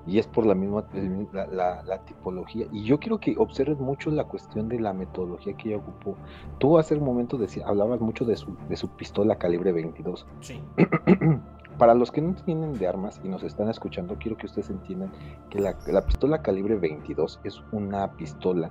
[0.07, 0.83] Y es por la misma
[1.31, 2.65] la, la- la tipología.
[2.71, 6.15] Y yo quiero que observes mucho la cuestión de la metodología que ella ocupó.
[6.57, 10.25] Tú hace un momento decía, hablabas mucho de su, de su pistola calibre 22.
[10.39, 10.61] Sí.
[11.77, 15.11] Para los que no entienden de armas y nos están escuchando, quiero que ustedes entiendan
[15.49, 18.69] que la, la pistola calibre 22 es una pistola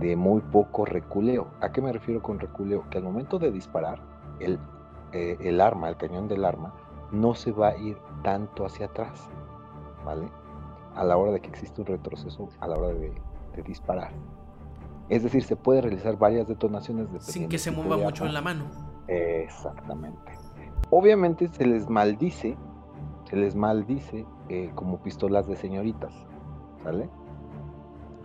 [0.00, 1.48] de muy poco reculeo.
[1.60, 2.84] ¿A qué me refiero con reculeo?
[2.90, 4.00] Que al momento de disparar,
[4.40, 4.58] el,
[5.12, 6.72] eh, el arma, el cañón del arma,
[7.12, 9.28] no se va a ir tanto hacia atrás,
[10.04, 10.26] ¿vale?
[10.94, 13.12] A la hora de que existe un retroceso, a la hora de,
[13.56, 14.12] de disparar.
[15.08, 18.64] Es decir, se puede realizar varias detonaciones Sin que se mueva mucho en la mano.
[19.06, 20.32] Exactamente.
[20.90, 22.56] Obviamente se les maldice,
[23.28, 26.12] se les maldice eh, como pistolas de señoritas,
[26.82, 27.08] ¿sale?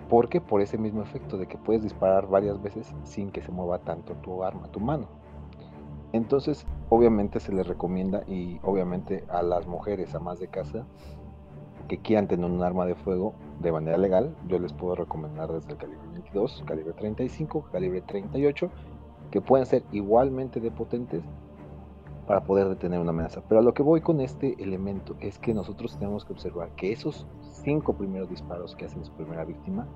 [0.08, 3.79] Porque por ese mismo efecto de que puedes disparar varias veces sin que se mueva
[3.79, 5.08] tanto tu arma, tu mano.
[6.12, 10.86] Entonces, obviamente se les recomienda y obviamente a las mujeres amas de casa
[11.89, 15.71] que quieran tener un arma de fuego de manera legal, yo les puedo recomendar desde
[15.71, 18.69] el calibre 22, calibre 35, calibre 38,
[19.32, 21.23] que pueden ser igualmente de potentes
[22.30, 23.41] para poder detener una amenaza.
[23.49, 26.91] Pero a lo que voy con este elemento es que nosotros tenemos que observar que
[26.91, 29.88] esos cinco primeros disparos que hacen su primera víctima,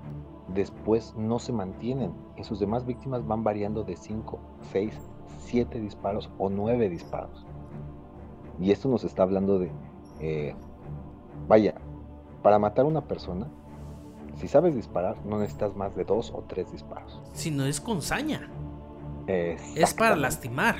[0.48, 2.12] después no se mantienen.
[2.36, 4.40] Y sus demás víctimas van variando de 5,
[4.72, 5.00] 6,
[5.44, 7.46] 7 disparos o 9 disparos.
[8.60, 9.70] Y esto nos está hablando de,
[10.18, 10.56] eh,
[11.46, 11.76] vaya,
[12.44, 13.48] para matar a una persona,
[14.36, 17.22] si sabes disparar, no necesitas más de dos o tres disparos.
[17.32, 18.50] Si no es con saña.
[19.26, 20.76] Es para lastimar.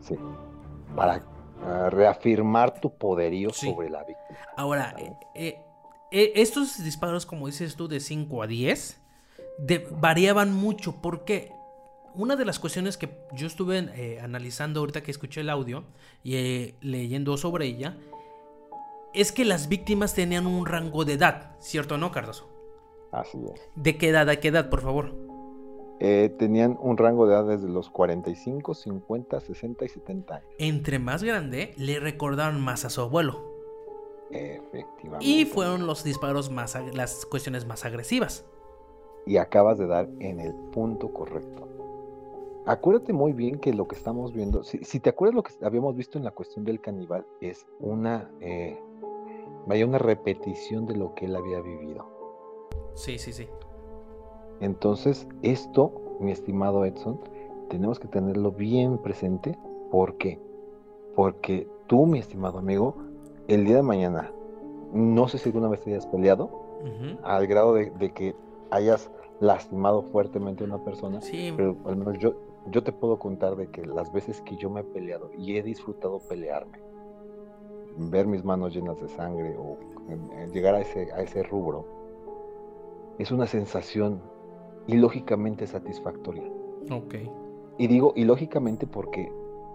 [0.00, 0.16] Sí.
[0.96, 1.22] Para
[1.62, 3.70] ah, reafirmar tu poderío Sí.
[3.70, 4.38] sobre la víctima.
[4.56, 5.58] Ahora, eh, eh,
[6.10, 9.02] eh, estos disparos, como dices tú, de 5 a 10,
[9.58, 11.52] de- variaban mucho porque
[12.14, 15.84] una de las cuestiones que yo estuve eh, analizando ahorita que escuché el audio
[16.22, 17.98] y leyendo sobre ella,
[19.14, 22.48] es que las víctimas tenían un rango de edad, ¿cierto o no, Cardoso?
[23.12, 23.68] Así es.
[23.76, 25.14] ¿De qué edad a qué edad, por favor?
[26.00, 30.48] Eh, tenían un rango de edad desde los 45, 50, 60 y 70 años.
[30.58, 33.54] Entre más grande, le recordaban más a su abuelo.
[34.30, 35.24] Efectivamente.
[35.24, 38.44] Y fueron los disparos más, las cuestiones más agresivas.
[39.26, 41.68] Y acabas de dar en el punto correcto.
[42.66, 45.94] Acuérdate muy bien que lo que estamos viendo, si, si te acuerdas lo que habíamos
[45.96, 48.80] visto en la cuestión del caníbal, es una, eh,
[49.66, 52.06] vaya, una repetición de lo que él había vivido.
[52.94, 53.48] Sí, sí, sí.
[54.60, 57.20] Entonces, esto, mi estimado Edson,
[57.68, 59.58] tenemos que tenerlo bien presente.
[59.90, 60.40] ¿Por qué?
[61.14, 62.94] Porque tú, mi estimado amigo,
[63.48, 64.32] el día de mañana,
[64.92, 66.62] no sé si alguna vez te hayas peleado,
[67.22, 68.34] al grado de, de que
[68.70, 69.10] hayas
[69.40, 72.34] lastimado fuertemente a una persona, Sí, pero al menos yo,
[72.70, 75.62] yo te puedo contar de que las veces que yo me he peleado y he
[75.62, 76.78] disfrutado pelearme,
[77.96, 79.76] ver mis manos llenas de sangre o
[80.08, 81.86] eh, llegar a ese, a ese rubro,
[83.18, 84.20] es una sensación
[84.86, 86.44] ilógicamente satisfactoria.
[86.90, 87.14] ok.
[87.76, 89.32] Y digo ilógicamente porque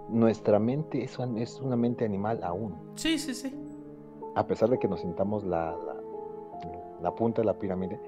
[0.08, 2.76] nuestra mente es, es una mente animal aún.
[2.96, 3.54] Sí, sí, sí.
[4.36, 5.96] A pesar de que nos sintamos la, la,
[7.02, 8.00] la punta de la pirámide,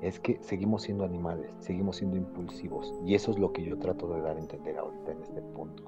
[0.00, 2.94] es que seguimos siendo animales, seguimos siendo impulsivos.
[3.04, 5.82] Y eso es lo que yo trato de dar a entender ahorita en este punto.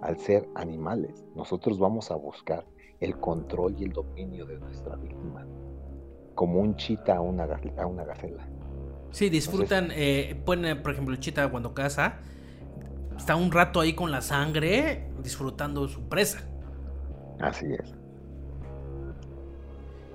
[0.00, 2.64] Al ser animales, nosotros vamos a buscar
[3.00, 5.44] el control y el dominio de nuestra víctima,
[6.34, 8.46] como un chita a una, a una gacela.
[9.10, 12.18] Sí, disfrutan, eh, ponen, por ejemplo, el chita cuando caza,
[13.16, 16.40] está un rato ahí con la sangre, disfrutando su presa.
[17.40, 17.94] Así es.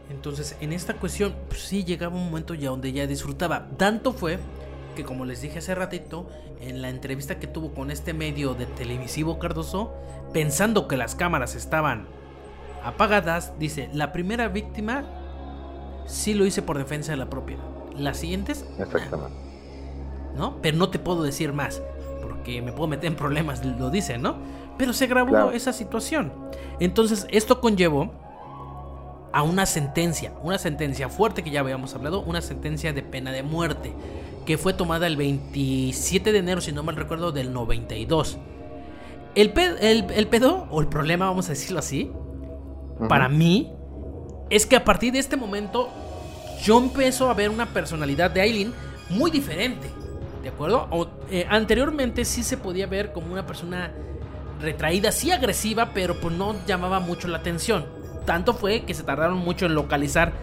[0.10, 3.70] Entonces, en esta cuestión, pues, sí llegaba un momento ya donde ya disfrutaba.
[3.78, 4.40] Tanto fue
[4.96, 6.28] que, como les dije hace ratito,
[6.60, 9.94] en la entrevista que tuvo con este medio de televisivo Cardoso,
[10.34, 12.08] pensando que las cámaras estaban
[12.84, 15.04] apagadas, dice, la primera víctima
[16.06, 17.64] sí lo hice por defensa de la propiedad.
[17.98, 19.36] Las siguientes, Exactamente.
[20.36, 20.58] ¿no?
[20.62, 21.82] Pero no te puedo decir más,
[22.22, 24.36] porque me puedo meter en problemas, lo dice, ¿no?
[24.78, 25.52] Pero se grabó Claro.
[25.52, 26.32] esa situación.
[26.80, 28.12] Entonces, esto conllevó
[29.34, 33.44] a una sentencia, una sentencia fuerte que ya habíamos hablado, una sentencia de pena de
[33.44, 33.94] muerte,
[34.46, 38.38] que fue tomada el 27 de enero, si no mal recuerdo, del 92.
[39.36, 42.12] El, pe- el, el pedo, o el problema, vamos a decirlo así,
[43.08, 43.72] para mí,
[44.50, 45.90] es que a partir de este momento
[46.64, 48.74] yo empiezo a ver una personalidad de Aileen
[49.10, 49.90] muy diferente.
[50.44, 50.88] ¿De acuerdo?
[50.92, 53.92] O, eh, anteriormente sí se podía ver como una persona
[54.60, 57.86] retraída, sí agresiva, pero pues no llamaba mucho la atención.
[58.26, 60.34] Tanto fue que se tardaron mucho en localizar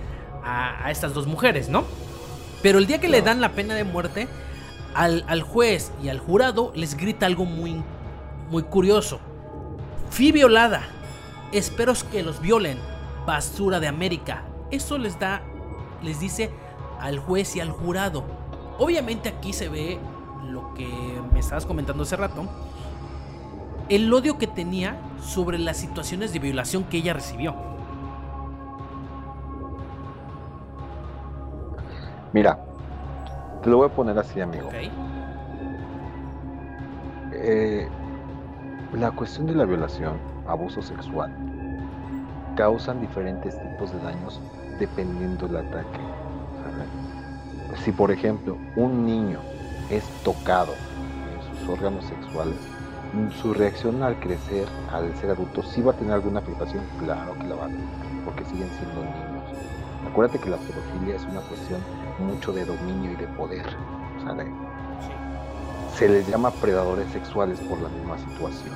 [0.45, 1.85] a, a estas dos mujeres, ¿no?
[2.63, 4.29] Pero el día que le dan la pena de muerte,
[4.95, 7.83] al, al juez y al jurado les grita algo muy,
[8.51, 9.21] muy curioso.
[10.11, 10.83] Fui violada.
[11.53, 12.79] Espero que los violen.
[13.27, 14.45] Basura de América.
[14.71, 15.43] Eso les da,
[16.03, 16.51] les dice
[17.01, 18.25] al juez y al jurado.
[18.79, 19.99] Obviamente aquí se ve
[20.47, 20.89] lo que
[21.33, 22.45] me estabas comentando hace rato.
[23.89, 27.55] El odio que tenía sobre las situaciones de violación que ella recibió.
[32.33, 32.59] Mira,
[33.63, 34.69] te lo voy a poner así, amigo.
[34.69, 34.75] ¿Ok?
[37.33, 37.89] Eh,
[38.93, 40.19] la cuestión de la violación,
[40.49, 41.31] abuso sexual,
[42.57, 44.41] causan diferentes tipos de daños
[44.79, 46.01] dependiendo del ataque.
[47.85, 49.39] Si, por ejemplo, un niño
[49.91, 52.57] es tocado en sus órganos sexuales,
[53.41, 57.47] su reacción al crecer, al ser adulto, sí va a tener alguna afectación, claro que
[57.47, 57.85] la va a tener,
[58.25, 59.29] porque siguen siendo niños.
[60.11, 61.81] Acuérdate que la pedofilia es una cuestión
[62.19, 63.67] mucho de dominio y de poder.
[65.97, 68.75] se les llama predadores sexuales por la misma situación.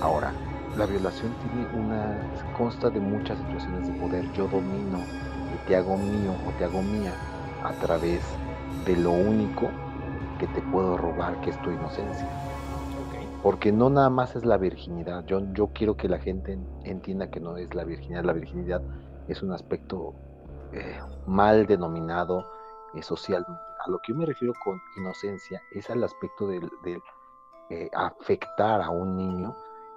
[0.00, 0.32] Ahora,
[0.76, 2.18] la violación tiene una
[2.56, 4.32] consta de muchas situaciones de poder.
[4.32, 7.12] Yo domino y te hago mío o te hago mía
[7.64, 8.22] a través
[8.86, 9.70] de lo único
[10.38, 12.28] que te puedo robar, que es tu inocencia.
[13.42, 15.24] Porque no nada más es la virginidad.
[15.26, 18.24] Yo, yo quiero que la gente entienda que no es la virginidad.
[18.24, 18.82] La virginidad
[19.28, 20.14] es un aspecto
[20.72, 22.46] eh, mal denominado
[22.94, 23.60] eh, socialmente.
[23.84, 27.00] A lo que yo me refiero con inocencia es al aspecto del, del,
[27.70, 29.54] eh, afectar a un niño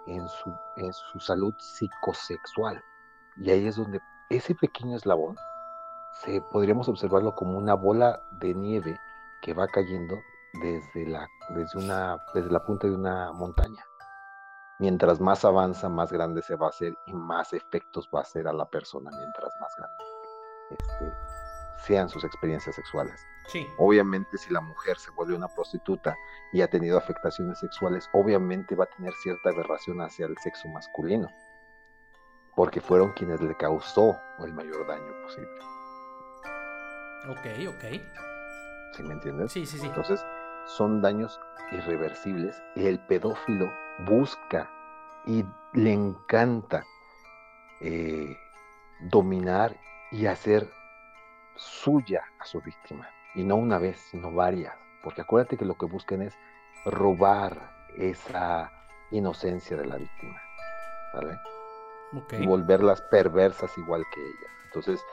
[0.07, 2.83] en su, en su salud psicosexual.
[3.37, 3.99] Y ahí es donde
[4.29, 5.35] ese pequeño eslabón
[6.21, 8.99] se, podríamos observarlo como una bola de nieve
[9.41, 10.15] que va cayendo
[10.61, 13.83] desde la, desde, una, desde la punta de una montaña.
[14.79, 18.47] Mientras más avanza, más grande se va a hacer y más efectos va a hacer
[18.47, 20.03] a la persona mientras más grande
[20.69, 21.13] este,
[21.85, 23.25] sean sus experiencias sexuales.
[23.47, 23.67] Sí.
[23.77, 26.17] Obviamente si la mujer se vuelve una prostituta
[26.53, 31.27] y ha tenido afectaciones sexuales, obviamente va a tener cierta aberración hacia el sexo masculino,
[32.55, 35.51] porque fueron quienes le causó el mayor daño posible.
[37.29, 38.01] Ok, ok.
[38.95, 39.51] ¿Sí me entiendes?
[39.51, 39.87] Sí, sí, sí.
[39.87, 40.23] Entonces,
[40.65, 41.39] son daños
[41.71, 43.71] irreversibles y el pedófilo
[44.05, 44.69] busca
[45.25, 46.85] y le encanta
[47.81, 48.37] eh,
[49.01, 49.75] dominar
[50.11, 50.69] y hacer
[51.55, 53.07] suya a su víctima.
[53.35, 54.75] Y no una vez, sino varias.
[55.03, 56.33] Porque acuérdate que lo que buscan es
[56.85, 57.57] robar
[57.97, 58.71] esa
[59.11, 60.41] inocencia de la víctima.
[61.13, 61.39] ¿Vale?
[62.39, 64.51] Y volverlas perversas igual que ella.
[64.65, 65.03] Entonces,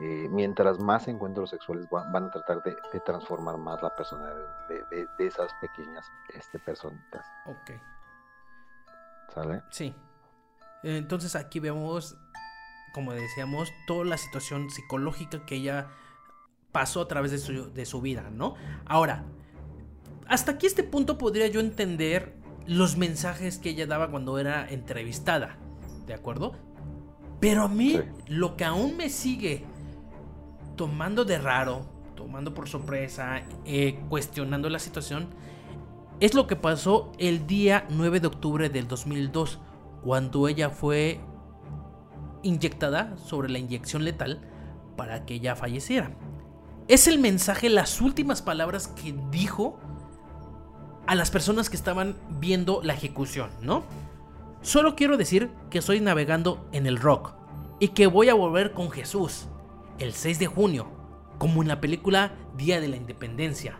[0.00, 5.52] eh, mientras más encuentros sexuales van, a tratar de, transformar más la personalidad de, esas
[5.54, 7.26] pequeñas este, personitas.
[7.46, 7.70] Ok.
[9.34, 9.62] ¿Sale?
[9.70, 9.94] Sí.
[10.84, 12.16] Entonces aquí vemos,
[12.92, 15.88] como decíamos, toda la situación psicológica que ella
[16.72, 18.54] pasó a través de su, de su vida, ¿no?
[18.84, 19.24] Ahora,
[20.26, 22.34] hasta aquí este punto podría yo entender
[22.66, 25.56] los mensajes que ella daba cuando era entrevistada,
[26.06, 26.52] ¿de acuerdo?
[27.40, 29.64] Pero a mí lo que aún me sigue
[30.76, 35.28] tomando de raro, tomando por sorpresa, eh, cuestionando la situación,
[36.20, 39.60] es lo que pasó el día 9 de octubre del 2002,
[40.02, 41.20] cuando ella fue
[42.48, 44.40] inyectada sobre la inyección letal
[44.96, 46.10] para que ella falleciera.
[46.88, 49.78] Es el mensaje, las últimas palabras que dijo
[51.06, 53.84] a las personas que estaban viendo la ejecución, ¿no?
[54.62, 57.34] Solo quiero decir que estoy navegando en el rock
[57.78, 59.46] y que voy a volver con Jesús
[59.98, 60.88] el 6 de junio,
[61.38, 63.78] como en la película Día de la Independencia,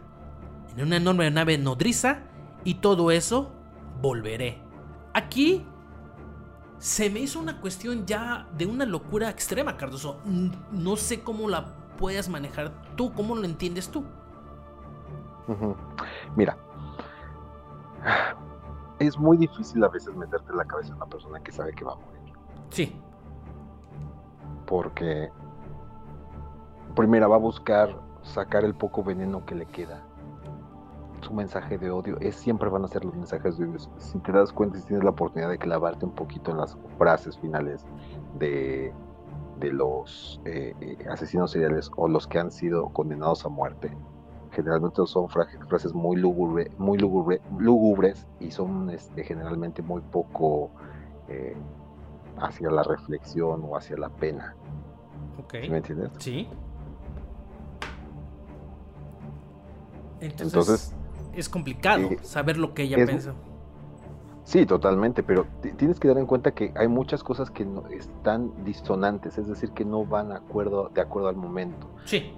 [0.77, 2.21] en una enorme nave nodriza
[2.65, 3.53] y todo eso,
[4.01, 4.59] volveré.
[5.15, 5.65] Aquí
[6.79, 10.21] se me hizo una cuestión ya de una locura extrema, Cardoso.
[10.71, 14.05] No sé cómo la puedas manejar tú, cómo lo entiendes tú.
[16.37, 16.57] Mira,
[18.99, 21.85] es muy difícil a veces meterte en la cabeza a una persona que sabe que
[21.85, 22.35] va a morir.
[22.71, 22.95] Sí.
[24.67, 25.31] Porque
[26.95, 30.05] primera va a buscar sacar el poco veneno que le queda.
[31.21, 33.79] Su mensaje de odio es siempre van a ser los mensajes de odio.
[33.99, 37.37] Si te das cuenta, si tienes la oportunidad de clavarte un poquito en las frases
[37.39, 37.85] finales
[38.39, 38.93] de,
[39.59, 43.91] de los eh, eh, asesinos seriales o los que han sido condenados a muerte,
[44.53, 50.71] generalmente son frases muy, lúgubre, muy lúgubres y son este, generalmente muy poco
[51.29, 51.57] eh,
[52.41, 54.55] hacia la reflexión o hacia la pena.
[55.45, 55.69] Okay.
[55.69, 56.11] ¿Me entiendes?
[56.19, 56.49] Sí.
[60.21, 60.95] Entonces,
[61.35, 63.35] es complicado eh, saber lo que ella piensa.
[64.45, 68.65] Sí, totalmente, pero tienes que dar en cuenta que hay muchas cosas que no, están
[68.65, 71.87] disonantes, es decir, que no van de acuerdo, de acuerdo al momento.
[72.07, 72.33] Sí.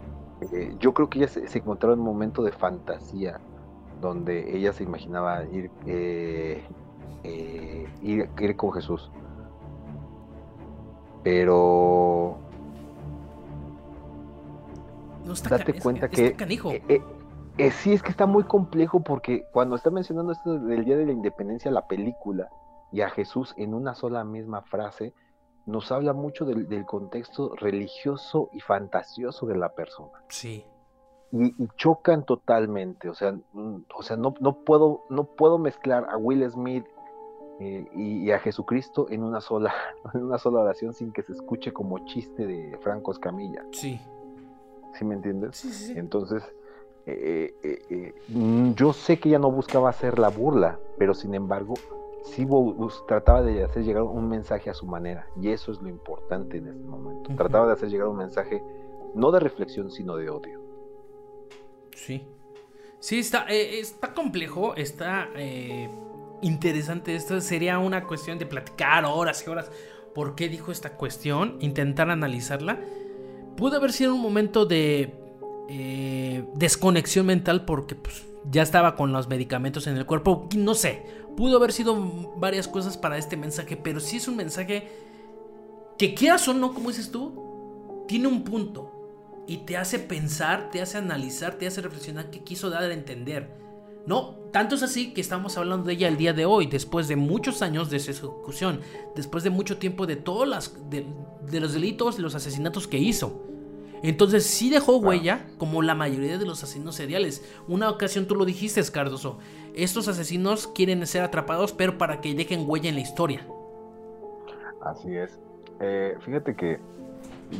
[0.53, 3.38] Eh, yo creo que ella se, encontraba en un momento de fantasía,
[4.01, 6.64] donde ella se imaginaba ir, eh,
[8.03, 9.09] ir, ir, con Jesús.
[11.22, 12.38] Pero...
[15.24, 16.32] No está date cuenta que...
[16.32, 16.72] Canijo.
[17.61, 21.06] Eh, sí, es que está muy complejo porque cuando está mencionando esto del Día de
[21.06, 22.48] la Independencia, la película,
[22.92, 25.12] y a Jesús en una sola misma frase,
[25.66, 30.22] nos habla mucho del, contexto religioso y fantasioso de la persona.
[30.28, 30.64] Sí.
[31.32, 36.16] Y, chocan totalmente, o sea, mm, o sea no, no, puedo, no puedo mezclar a
[36.16, 36.86] Will Smith
[37.61, 39.72] eh, y, a Jesucristo en una, sola,
[40.14, 43.64] en una sola oración sin que se escuche como chiste de Franco Escamilla.
[43.70, 44.00] Sí.
[44.94, 45.56] ¿Sí me entiendes?
[45.56, 45.92] Sí, sí.
[45.96, 46.42] Entonces,
[47.12, 51.34] eh, eh, eh, mm, yo sé que ella no buscaba hacer la burla, pero sin
[51.34, 51.74] embargo
[52.24, 52.46] sí
[53.08, 56.68] trataba de hacer llegar un mensaje a su manera y eso es lo importante en
[56.68, 57.34] este momento.
[57.36, 58.62] Trataba de hacer llegar un mensaje
[59.14, 60.61] no de reflexión sino de odio.
[61.94, 62.26] Sí,
[62.98, 65.28] sí está, está complejo, está
[66.42, 67.14] interesante.
[67.14, 69.70] Esto sería una cuestión de platicar horas y horas.
[70.14, 71.56] ¿Por qué dijo esta cuestión?
[71.61, 72.78] Intentar analizarla.
[73.56, 75.19] Pudo haber sido un momento de
[75.72, 80.48] eh, desconexión mental porque pues, ya estaba con los medicamentos en el cuerpo.
[80.56, 81.06] No sé,
[81.36, 81.94] pudo haber sido
[82.36, 84.88] varias cosas para este mensaje, pero sí es un mensaje
[85.96, 90.82] que quieras o no, como dices tú, tiene un punto y te hace pensar, te
[90.82, 93.56] hace analizar, te hace reflexionar qué quiso dar a entender.
[94.08, 97.14] No, tanto es así que estamos hablando de ella el día de hoy, después de
[97.14, 98.80] muchos años de su ejecución,
[99.14, 101.06] después de mucho tiempo de todos de,
[101.48, 103.46] de los delitos, los asesinatos que hizo.
[104.03, 107.44] Entonces sí dejó huella, como la mayoría de los asesinos seriales.
[107.68, 109.38] Una ocasión tú lo dijiste, Cardoso.
[109.74, 113.46] Estos asesinos quieren ser atrapados, pero para que dejen huella en la historia.
[114.82, 115.38] Así es.
[115.80, 116.78] Eh, fíjate que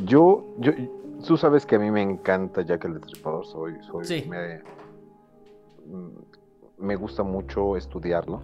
[0.05, 0.72] yo, yo,
[1.26, 3.47] tú sabes que a mí me encanta Jack el Destripador.
[3.47, 4.24] Soy, soy, sí.
[4.28, 4.61] me,
[5.86, 6.11] mm,
[6.78, 8.41] me gusta mucho estudiarlo.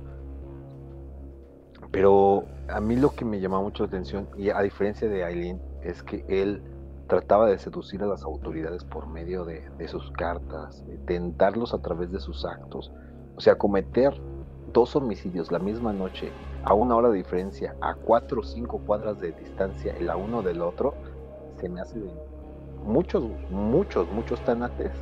[1.90, 5.60] Pero a mí lo que me llama mucho la atención, y a diferencia de Aileen,
[5.82, 6.60] es que él
[7.06, 12.10] trataba de seducir a las autoridades por medio de, sus cartas, de tentarlos a través
[12.10, 12.92] de sus actos.
[13.36, 14.14] O sea, cometer
[14.72, 16.30] dos homicidios la misma noche,
[16.64, 20.62] a una hora de diferencia, a cuatro o cinco cuadras de distancia el uno del
[20.62, 20.94] otro,
[21.56, 22.10] se me hace de
[22.84, 24.92] muchos, muchos, muchos tanates,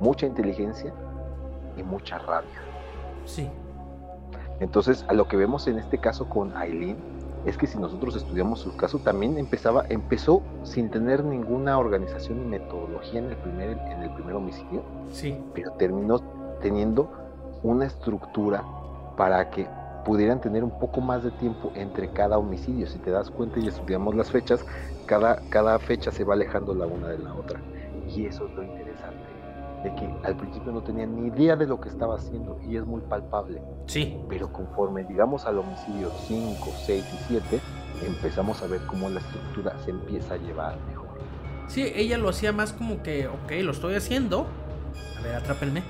[0.00, 0.92] mucha inteligencia
[1.76, 2.60] y mucha rabia.
[3.24, 3.50] Sí.
[4.60, 6.96] Entonces, a lo que vemos en este caso con Aileen,
[7.48, 12.46] es que si nosotros estudiamos su caso, también empezaba, empezó sin tener ninguna organización ni
[12.58, 15.36] metodología en el primer, en el primer homicidio, Sí.
[15.54, 16.20] pero terminó
[16.60, 17.10] teniendo
[17.62, 18.64] una estructura
[19.16, 19.66] para que
[20.04, 22.86] pudieran tener un poco más de tiempo entre cada homicidio.
[22.86, 24.64] Si te das cuenta y estudiamos las fechas,
[25.06, 27.60] cada, cada fecha se va alejando la una de la otra.
[28.08, 28.87] Y eso es lo interesante,
[29.82, 32.84] de que al principio no tenían ni idea de lo que estaba haciendo y es
[32.84, 33.62] muy palpable.
[33.86, 34.18] Sí.
[34.28, 37.60] Pero conforme llegamos al homicidio 5, 6 y 7,
[38.06, 41.08] empezamos a ver cómo la estructura se empieza a llevar mejor.
[41.68, 44.46] Sí, ella lo hacía más como que, ok, lo estoy haciendo.
[45.18, 45.82] A ver, atrápenme.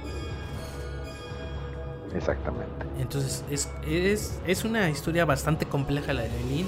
[2.14, 2.86] Exactamente.
[2.98, 6.66] Entonces, es, es, es una historia bastante compleja la de Eileen.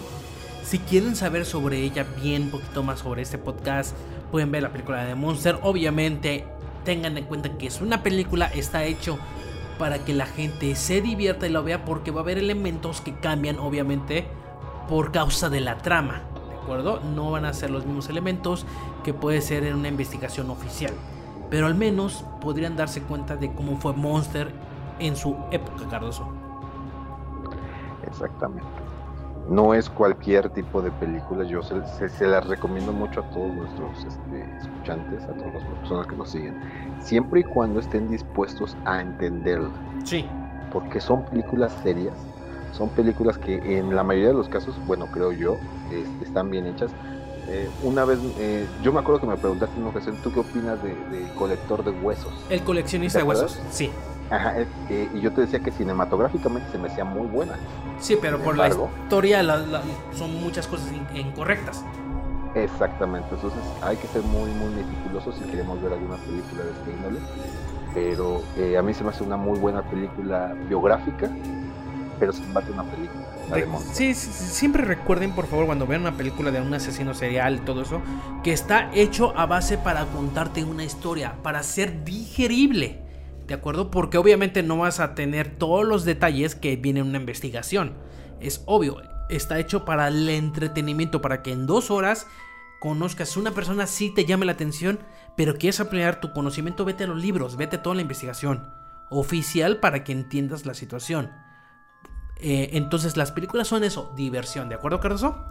[0.62, 3.96] Si quieren saber sobre ella bien, un poquito más sobre este podcast,
[4.30, 5.58] pueden ver la película de Monster.
[5.62, 6.44] Obviamente,
[6.84, 9.18] tengan en cuenta que es una película, está hecho
[9.78, 13.14] para que la gente se divierta y lo vea porque va a haber elementos que
[13.14, 14.26] cambian, obviamente,
[14.88, 16.22] por causa de la trama.
[16.48, 17.00] ¿De acuerdo?
[17.00, 18.66] No van a ser los mismos elementos
[19.04, 20.92] que puede ser en una investigación oficial.
[21.48, 24.52] Pero al menos podrían darse cuenta de cómo fue Monster
[24.98, 26.28] en su época, Cardoso.
[28.06, 28.89] Exactamente.
[29.50, 33.52] No es cualquier tipo de película, yo se, se, se las recomiendo mucho a todos
[33.52, 36.54] nuestros este, escuchantes, a todas las personas que nos siguen,
[37.00, 39.70] siempre y cuando estén dispuestos a entenderla,
[40.04, 40.24] Sí,
[40.72, 42.14] porque son películas serias,
[42.72, 45.56] son películas que en la mayoría de los casos, bueno, creo yo,
[45.90, 46.92] este, están bien hechas.
[47.48, 50.38] Eh, una vez, eh, yo me acuerdo que me preguntaste en una ocasión, ¿tú qué
[50.38, 52.32] opinas de, de Colector de Huesos?
[52.50, 53.60] el coleccionista de huesos.
[53.72, 53.90] Sí,
[54.30, 54.54] Ajá,
[54.88, 57.54] eh, y yo te decía que cinematográficamente se me hacía muy buena.
[57.98, 59.82] sí, pero Sin por la embargo- historia la- la-
[60.16, 61.84] son muchas cosas in- incorrectas.
[62.54, 66.90] Exactamente, entonces hay que ser muy, muy meticulosos si queremos ver alguna película de este
[66.92, 67.18] índole.
[67.94, 71.28] Pero eh, a mí se me hace una muy buena película biográfica,
[72.18, 73.22] pero sin embargo una película.
[73.50, 77.56] la sí, sí, siempre recuerden, por favor, cuando vean una película de un asesino serial
[77.56, 78.00] y todo eso,
[78.44, 83.09] que está hecho a base para contarte una historia, para ser digerible.
[83.50, 83.90] ¿De acuerdo?
[83.90, 87.94] Porque obviamente no vas a tener todos los detalles que viene en una investigación.
[88.38, 92.28] Es obvio, está hecho para el entretenimiento, para que en dos horas
[92.78, 95.00] conozcas una persona, sí te llame la atención,
[95.36, 98.72] pero quieres ampliar tu conocimiento, vete a los libros, vete a toda la investigación
[99.08, 101.32] oficial para que entiendas la situación.
[102.36, 105.48] Eh, entonces las películas son eso, diversión, ¿de acuerdo, Cardoso?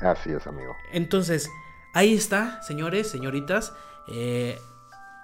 [0.00, 0.72] Así es, amigo.
[0.90, 1.50] Entonces,
[1.92, 3.74] ahí está, señores, señoritas.
[4.08, 4.58] eh,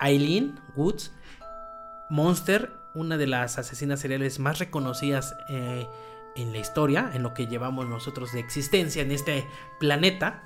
[0.00, 1.12] Eileen Woods,
[2.10, 5.86] Monster, una de las asesinas seriales más reconocidas eh,
[6.36, 9.46] en la historia, en lo que llevamos nosotros de existencia en este
[9.78, 10.42] planeta.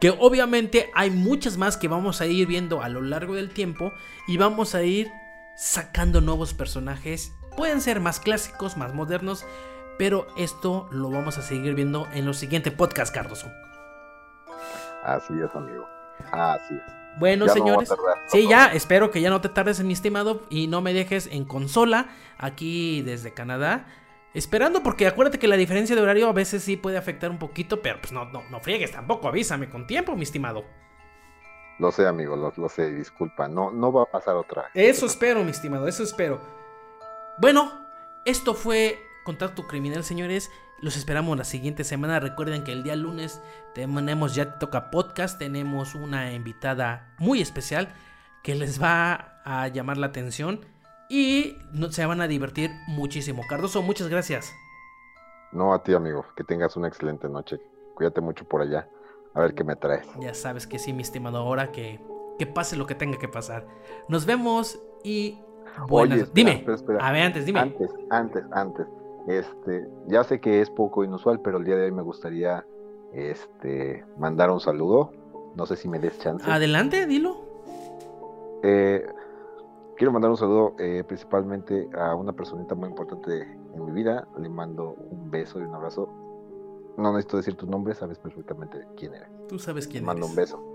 [0.00, 3.92] Que obviamente hay muchas más que vamos a ir viendo a lo largo del tiempo
[4.26, 5.10] y vamos a ir
[5.56, 7.34] sacando nuevos personajes.
[7.56, 9.44] Pueden ser más clásicos, más modernos,
[9.98, 13.48] pero esto lo vamos a seguir viendo en los siguientes podcasts, Cardoso.
[15.04, 15.86] Así es, amigo.
[16.32, 16.99] Así es.
[17.18, 17.88] Bueno, Ya no señores.
[17.88, 18.18] tardar.
[18.28, 21.44] sí, ya, espero que ya no te tardes, mi estimado, y no me dejes en
[21.44, 22.08] consola
[22.38, 23.86] aquí desde Canadá.
[24.32, 27.82] Esperando, porque acuérdate que la diferencia de horario a veces sí puede afectar un poquito,
[27.82, 30.64] pero pues no, no, no friegues tampoco, avísame con tiempo, mi estimado.
[31.80, 33.48] Lo sé, amigo, lo, lo sé, disculpa.
[33.48, 34.70] No, no va a pasar otra.
[34.74, 36.40] Eso espero, mi estimado, eso espero.
[37.38, 37.72] Bueno,
[38.24, 40.50] esto fue Contacto Criminal, señores.
[40.80, 42.20] Los esperamos la siguiente semana.
[42.20, 43.40] Recuerden que el día lunes
[43.74, 45.38] tenemos Ya Te Toca Podcast.
[45.38, 47.92] Tenemos una invitada muy especial
[48.42, 50.60] que les va a llamar la atención
[51.10, 51.56] y
[51.90, 53.42] se van a divertir muchísimo.
[53.48, 54.54] Cardoso, muchas gracias.
[55.52, 56.24] No a ti, amigo.
[56.36, 57.60] Que tengas una excelente noche.
[57.94, 58.88] Cuídate mucho por allá.
[59.34, 60.06] A ver qué me traes.
[60.20, 62.00] Ya sabes que sí, mi estimado, ahora que,
[62.38, 63.66] que pase lo que tenga que pasar.
[64.08, 65.40] Nos vemos y...
[65.88, 66.14] Buenas...
[66.14, 66.52] Oye, espera, dime.
[66.52, 67.06] espera, espera.
[67.06, 67.60] A ver, antes, dime.
[67.60, 68.86] Antes, antes, antes.
[69.26, 72.64] Este, ya sé que es poco inusual, pero el día de hoy me gustaría
[73.12, 75.12] este mandar un saludo.
[75.56, 76.48] No sé si me des chance.
[76.50, 77.36] Adelante, dilo.
[78.62, 79.04] Eh,
[79.96, 83.42] quiero mandar un saludo eh, principalmente a una personita muy importante
[83.74, 84.26] en mi vida.
[84.38, 86.08] Le mando un beso y un abrazo.
[86.96, 89.28] No necesito decir tu nombre, sabes perfectamente quién eres.
[89.48, 90.30] Tú sabes quién mando eres.
[90.30, 90.69] un beso.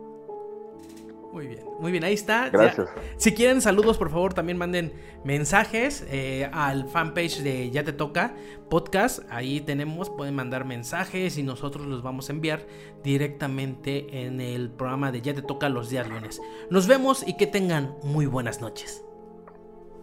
[1.35, 2.45] Muy bien, muy bien, ahí está.
[2.45, 2.87] Ya- Gracias.
[3.17, 4.93] si quieren saludos, por favor, también manden
[5.25, 8.33] mensajes eh, al fanpage de Ya Te Toca
[8.69, 9.19] Podcast.
[9.29, 12.65] Ahí tenemos, pueden mandar mensajes y nosotros los vamos a enviar
[13.03, 16.41] directamente en el programa de Ya Te Toca los días lunes.
[16.69, 19.03] Nos vemos y que tengan muy buenas noches.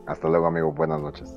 [0.06, 0.70] Hasta luego, amigo.
[0.72, 1.34] Buenas noches.